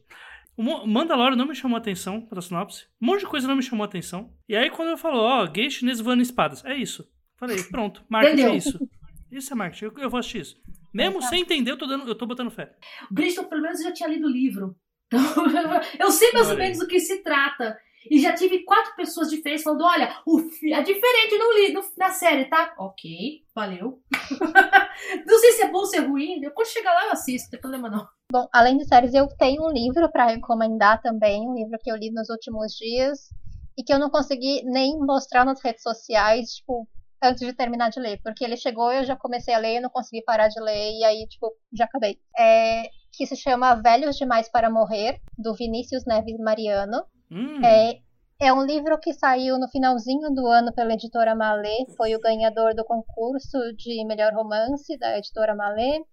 [0.56, 2.86] O Mandalorian não me chamou atenção pra sinopse.
[3.02, 4.34] Um monte de coisa não me chamou atenção.
[4.48, 7.10] E aí, quando eu falo, ó, oh, gay chinês voando espadas, é isso.
[7.38, 8.90] Falei, pronto, marketing é isso.
[9.32, 10.62] Isso é marketing, eu, eu vou assistir isso.
[10.94, 11.30] Mesmo Exato.
[11.30, 12.76] sem entender, eu tô, dando, eu tô botando fé.
[13.10, 14.76] O Bridgerton, pelo menos, eu já tinha lido o livro.
[15.08, 15.22] Então,
[16.00, 17.78] eu sei mais ou menos do que se trata.
[18.10, 22.46] E já tive quatro pessoas diferentes falando: olha, o é diferente no, livro, na série,
[22.46, 22.74] tá?
[22.78, 24.02] Ok, valeu.
[25.26, 26.42] não sei se é bom ou se é ruim.
[26.54, 28.08] Quando chegar lá, eu assisto, não tem problema não.
[28.32, 31.96] Bom, além de séries, eu tenho um livro para recomendar também, um livro que eu
[31.96, 33.30] li nos últimos dias
[33.78, 36.88] e que eu não consegui nem mostrar nas redes sociais, tipo,
[37.22, 39.90] antes de terminar de ler, porque ele chegou, eu já comecei a ler, eu não
[39.90, 42.18] consegui parar de ler e aí, tipo, já acabei.
[42.38, 47.04] É, que se chama Velhos Demais para Morrer, do Vinícius Neves Mariano.
[47.32, 47.64] Hum.
[47.64, 48.00] É,
[48.40, 52.76] é um livro que saiu no finalzinho do ano pela editora Malê, foi o ganhador
[52.76, 56.04] do concurso de melhor romance da editora Malê.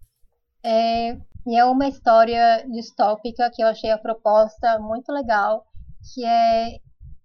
[0.62, 1.12] É,
[1.46, 5.64] e é uma história distópica que eu achei a proposta muito legal,
[6.14, 6.78] que é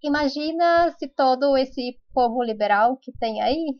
[0.04, 3.74] Imagina se todo esse povo liberal que tem aí,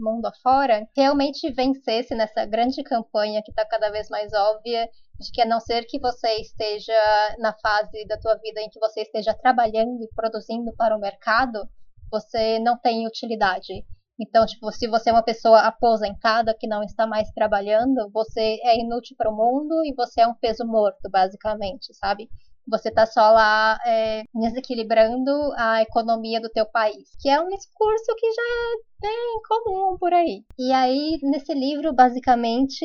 [0.00, 4.88] mundo afora, realmente vencesse nessa grande campanha que está cada vez mais óbvia
[5.18, 6.92] de que a não ser que você esteja
[7.38, 11.68] na fase da tua vida em que você esteja trabalhando e produzindo para o mercado,
[12.10, 13.84] você não tem utilidade.
[14.18, 18.78] Então, tipo, se você é uma pessoa aposentada que não está mais trabalhando, você é
[18.78, 22.28] inútil para o mundo e você é um peso morto, basicamente, sabe?
[22.70, 28.14] Você está só lá é, desequilibrando a economia do teu país, que é um discurso
[28.16, 30.44] que já é bem comum por aí.
[30.58, 32.84] E aí, nesse livro, basicamente,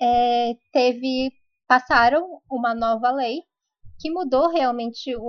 [0.00, 1.32] é, teve
[1.66, 3.40] passaram uma nova lei
[3.98, 5.22] que mudou realmente o,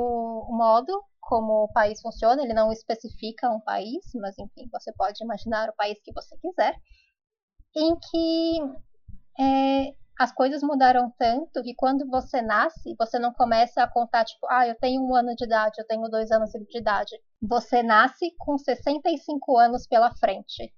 [0.50, 0.92] o modo
[1.22, 2.42] como o país funciona.
[2.42, 6.76] Ele não especifica um país, mas enfim, você pode imaginar o país que você quiser,
[7.76, 8.60] em que
[9.40, 14.48] é, as coisas mudaram tanto que quando você nasce, você não começa a contar, tipo,
[14.50, 17.12] ah, eu tenho um ano de idade, eu tenho dois anos de idade.
[17.42, 20.74] Você nasce com 65 anos pela frente.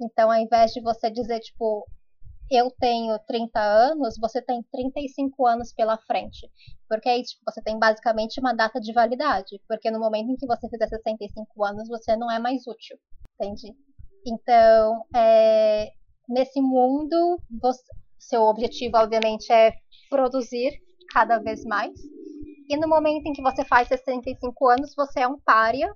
[0.00, 1.86] Então, ao invés de você dizer, tipo,
[2.50, 6.50] eu tenho 30 anos, você tem 35 anos pela frente.
[6.88, 9.60] Porque é isso, tipo, você tem basicamente uma data de validade.
[9.68, 12.96] Porque no momento em que você fizer 65 anos, você não é mais útil.
[13.34, 13.76] Entende?
[14.26, 15.90] Então, é,
[16.28, 17.82] nesse mundo, você,
[18.18, 19.72] seu objetivo, obviamente, é
[20.10, 20.72] produzir
[21.12, 21.98] cada vez mais.
[22.68, 25.94] E no momento em que você faz 65 anos, você é um pária.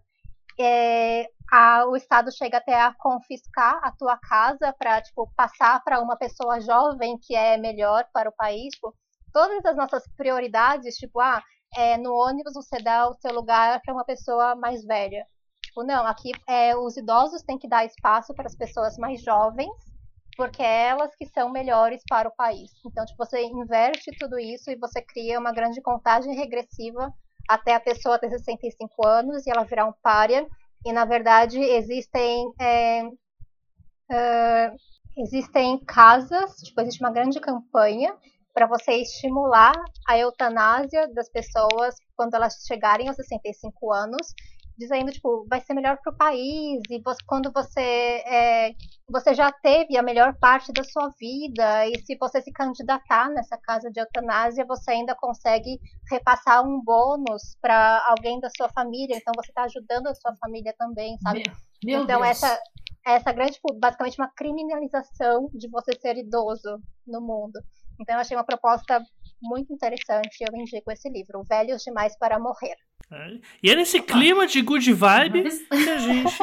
[0.59, 6.01] É, a, o Estado chega até a confiscar a tua casa para tipo, passar para
[6.01, 8.73] uma pessoa jovem que é melhor para o país.
[8.75, 8.95] Tipo,
[9.33, 11.43] todas as nossas prioridades, tipo, ah,
[11.77, 15.27] é, no ônibus você dá o seu lugar para uma pessoa mais velha.
[15.63, 19.92] Tipo, não, aqui é, os idosos têm que dar espaço para as pessoas mais jovens
[20.37, 22.71] porque é elas que são melhores para o país.
[22.87, 27.13] Então, tipo, você inverte tudo isso e você cria uma grande contagem regressiva
[27.49, 30.47] até a pessoa ter 65 anos e ela virar um pária.
[30.85, 34.77] E, na verdade, existem, é, uh,
[35.19, 38.17] existem casas, tipo, existe uma grande campanha
[38.55, 39.75] para você estimular
[40.07, 44.35] a eutanásia das pessoas quando elas chegarem aos 65 anos
[44.77, 48.73] dizendo, tipo, vai ser melhor para o país, e você, quando você, é,
[49.09, 53.57] você já teve a melhor parte da sua vida, e se você se candidatar nessa
[53.59, 55.79] casa de eutanásia, você ainda consegue
[56.11, 60.75] repassar um bônus para alguém da sua família, então você está ajudando a sua família
[60.79, 61.43] também, sabe?
[61.83, 62.31] Meu, meu então, Deus.
[62.31, 62.59] essa
[63.05, 67.61] essa grande, tipo, basicamente uma criminalização de você ser idoso no mundo.
[68.01, 69.05] Então, eu achei uma proposta
[69.43, 72.77] muito interessante, eu indico esse livro, Velhos Demais para Morrer.
[73.13, 73.39] É.
[73.63, 76.35] E é nesse clima de good vibe que a gente.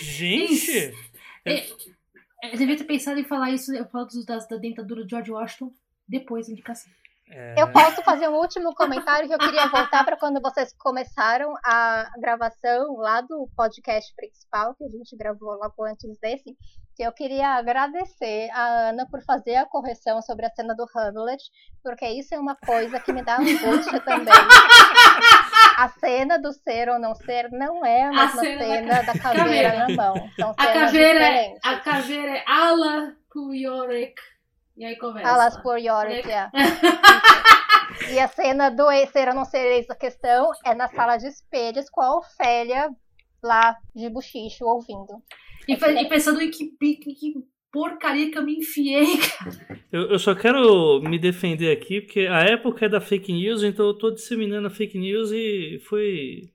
[0.00, 0.94] gente!
[1.44, 1.66] É,
[2.52, 5.72] eu devia ter pensado em falar isso, eu falo das, da dentadura de George Washington
[6.08, 6.90] depois da indicação.
[7.30, 7.60] É...
[7.60, 12.10] Eu posso fazer um último comentário que eu queria voltar para quando vocês começaram a
[12.18, 16.56] gravação lá do podcast principal, que a gente gravou logo antes desse,
[16.96, 21.42] que eu queria agradecer a Ana por fazer a correção sobre a cena do Hamlet,
[21.82, 24.32] porque isso é uma coisa que me dá angústia também.
[25.78, 29.16] A cena do ser ou não ser não é a mesma a cena, cena, da,
[29.16, 30.30] caveira, caveira, na mão.
[30.34, 34.20] São a caveira, é, a caveira é Ala Puyorek.
[34.76, 35.28] E aí começa.
[35.28, 36.50] Alas Puyorek, é.
[38.10, 41.88] E a cena do ser ou não ser a questão é na sala de espelhos
[41.90, 42.90] com a Ofélia
[43.40, 45.22] lá de buchicho ouvindo.
[45.68, 47.34] E, e pensando em que, que
[47.72, 49.78] porcaria que eu me enfiei, cara.
[49.90, 53.86] Eu, eu, só quero me defender aqui, porque a época é da fake news, então
[53.86, 56.52] eu tô disseminando a fake news e foi.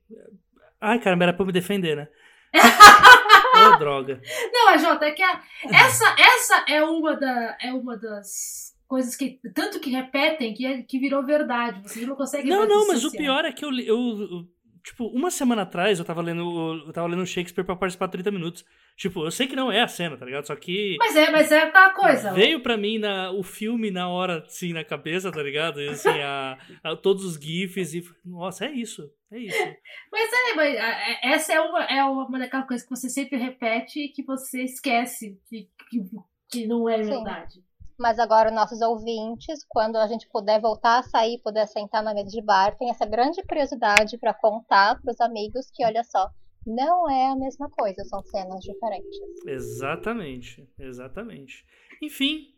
[0.80, 2.08] Ai, caramba, era pra me defender, né?
[3.56, 4.20] Oh, droga.
[4.52, 5.40] Não, a Jota, é que a,
[5.72, 10.82] essa, essa é uma, da, é uma das coisas que tanto que repetem que, é,
[10.82, 11.80] que virou verdade.
[11.82, 14.48] Você não consegue Não, não, mas o pior é que eu, eu,
[14.84, 18.66] Tipo, uma semana atrás eu tava lendo, eu tava lendo Shakespeare pra participar 30 minutos.
[18.94, 20.46] Tipo, eu sei que não é a cena, tá ligado?
[20.46, 20.96] Só que.
[20.98, 22.34] Mas é, mas é aquela coisa.
[22.34, 25.80] Veio pra mim na, o filme na hora, assim, na cabeça, tá ligado?
[25.80, 28.04] E, assim, a, a, todos os GIFs e.
[28.22, 29.10] Nossa, é isso.
[29.32, 29.56] É isso.
[30.12, 34.00] Mas é, mas é, essa é uma, é uma daquelas coisas que você sempre repete
[34.00, 36.04] e que você esquece que, que,
[36.48, 37.63] que não é verdade.
[37.98, 42.28] Mas agora, nossos ouvintes, quando a gente puder voltar a sair, puder sentar na mesa
[42.28, 46.28] de bar, tem essa grande curiosidade para contar para os amigos que, olha só,
[46.66, 49.16] não é a mesma coisa, são cenas diferentes.
[49.46, 51.64] Exatamente, exatamente.
[52.02, 52.52] Enfim,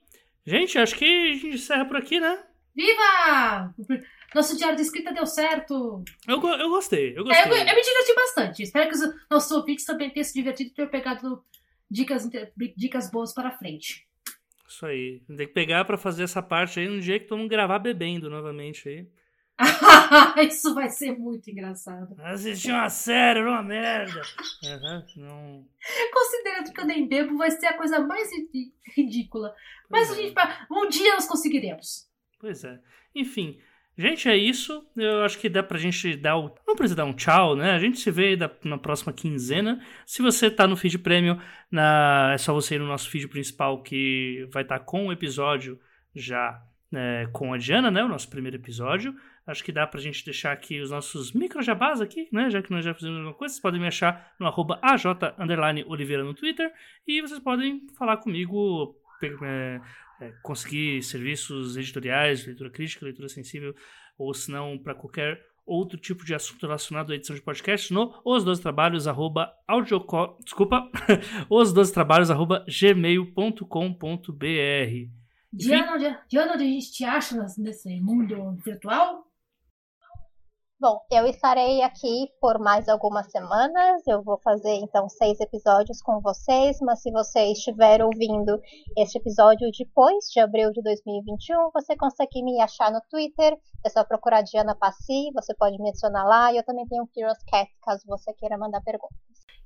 [0.45, 2.43] gente, acho que a gente encerra por aqui, né?
[2.74, 3.74] Viva!
[4.34, 6.05] Nosso diário de escrita deu certo.
[6.28, 7.43] Eu, eu gostei, eu gostei.
[7.43, 8.62] É, eu, eu, me diverti bastante.
[8.62, 11.43] Espero que os nossos ouvintes também tenham se divertido e tenham pegado
[11.91, 12.28] dicas,
[12.76, 14.05] dicas boas para frente.
[14.76, 15.20] Isso aí.
[15.26, 18.28] Tem que pegar para fazer essa parte aí um dia que todo mundo gravar bebendo
[18.28, 19.08] novamente aí.
[20.46, 22.14] Isso vai ser muito engraçado.
[22.20, 24.20] Assistir uma série, uma merda.
[24.62, 25.68] Uhum, não...
[26.12, 28.28] Considerando que eu nem bebo, vai ser a coisa mais
[28.94, 29.54] ridícula.
[29.88, 30.66] Mas a gente, é.
[30.70, 32.06] um dia nós conseguiremos.
[32.38, 32.78] Pois é.
[33.14, 33.58] Enfim,
[33.99, 34.86] Gente, é isso.
[34.94, 36.55] Eu acho que dá pra gente dar o.
[36.66, 37.72] Não precisa dar um tchau, né?
[37.72, 39.82] A gente se vê na próxima quinzena.
[40.05, 41.38] Se você tá no feed premium,
[41.70, 42.32] na...
[42.34, 45.80] é só você ir no nosso feed principal que vai estar tá com o episódio
[46.14, 48.05] já né, com a Diana, né?
[48.05, 49.14] O nosso primeiro episódio.
[49.47, 52.51] Acho que dá pra gente deixar aqui os nossos microjabás aqui, né?
[52.51, 53.55] Já que nós já fizemos alguma coisa.
[53.55, 55.05] Vocês podem me achar no arroba AJ
[55.86, 56.70] Oliveira no Twitter.
[57.07, 58.94] E vocês podem falar comigo.
[60.20, 63.74] É, conseguir serviços editoriais, leitura crítica, leitura sensível,
[64.16, 68.14] ou se não, para qualquer outro tipo de assunto relacionado à edição de podcast no
[68.24, 70.88] os dois trabalhos arroba audioco, desculpa
[71.50, 73.66] os dois trabalhos arroba gmail.com.br
[75.52, 79.25] Diana, onde a gente te acha nesse mundo virtual?
[80.78, 84.06] Bom, eu estarei aqui por mais algumas semanas.
[84.06, 88.60] Eu vou fazer então seis episódios com vocês, mas se você estiver ouvindo
[88.94, 93.56] este episódio depois de abril de 2021, você consegue me achar no Twitter.
[93.86, 96.52] É só procurar Diana Passi, você pode me adicionar lá.
[96.52, 99.16] E eu também tenho o Curious Cat, caso você queira mandar perguntas.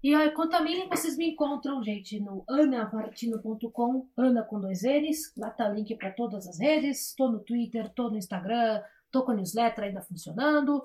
[0.03, 5.35] E aí, quanto a mim, vocês me encontram, gente, no anamartino.com, Ana com dois N's.
[5.37, 7.15] Lá tá o link para todas as redes.
[7.17, 8.81] Tô no Twitter, tô no Instagram,
[9.11, 10.85] tô com a newsletter ainda funcionando.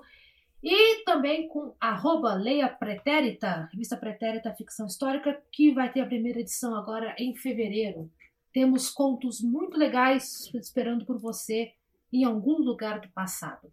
[0.62, 6.40] E também com arroba Leia Pretérita, revista Pretérita Ficção Histórica, que vai ter a primeira
[6.40, 8.10] edição agora em fevereiro.
[8.52, 11.72] Temos contos muito legais esperando por você
[12.12, 13.72] em algum lugar do passado.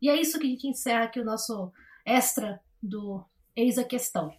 [0.00, 1.72] E é isso que a gente encerra aqui o nosso
[2.06, 3.24] extra do
[3.54, 4.32] Eis a Questão.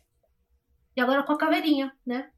[0.95, 2.31] E agora com a caveirinha, né?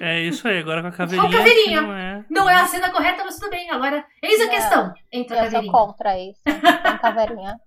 [0.00, 1.30] É isso aí, agora com a caveirinha.
[1.30, 1.80] Com a caveirinha.
[1.80, 2.24] Não é...
[2.28, 3.70] não é a cena correta, mas tudo bem.
[3.70, 4.92] Agora, eis a questão.
[5.10, 5.70] Entra a caveirinha.
[5.70, 6.40] Eu sou contra isso.
[6.44, 7.56] Com caveirinha.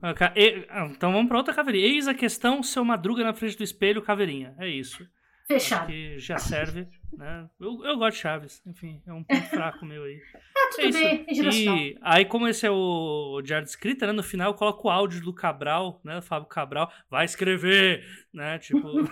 [0.69, 1.85] Ah, então vamos pra outra caveirinha.
[1.87, 4.53] Eis a questão, seu madruga na frente do espelho, caveirinha.
[4.59, 5.05] É isso.
[5.49, 5.87] Fechado.
[5.87, 6.87] Que já serve.
[7.11, 7.49] Né?
[7.59, 8.61] Eu, eu gosto de Chaves.
[8.67, 10.21] Enfim, é um ponto fraco meu aí.
[10.61, 11.25] Ah, tudo é bem.
[11.29, 14.11] E aí, como esse é o diário de escrita, né?
[14.11, 16.21] No final eu coloco o áudio do Cabral, né?
[16.21, 16.91] Fábio Cabral.
[17.09, 18.59] Vai escrever, né?
[18.59, 18.81] Tipo...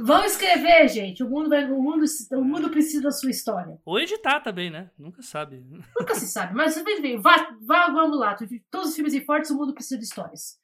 [0.00, 1.22] Vão escrever, gente.
[1.22, 3.78] O mundo, vai, o, mundo, o mundo precisa da sua história.
[3.84, 4.90] Ou editar também, né?
[4.98, 5.62] Nunca sabe.
[5.96, 6.52] Nunca se sabe.
[6.52, 6.74] Mas
[7.20, 8.36] vá, vá, vamos lá.
[8.72, 10.58] Todos os filmes e fortes, o mundo precisa de histórias.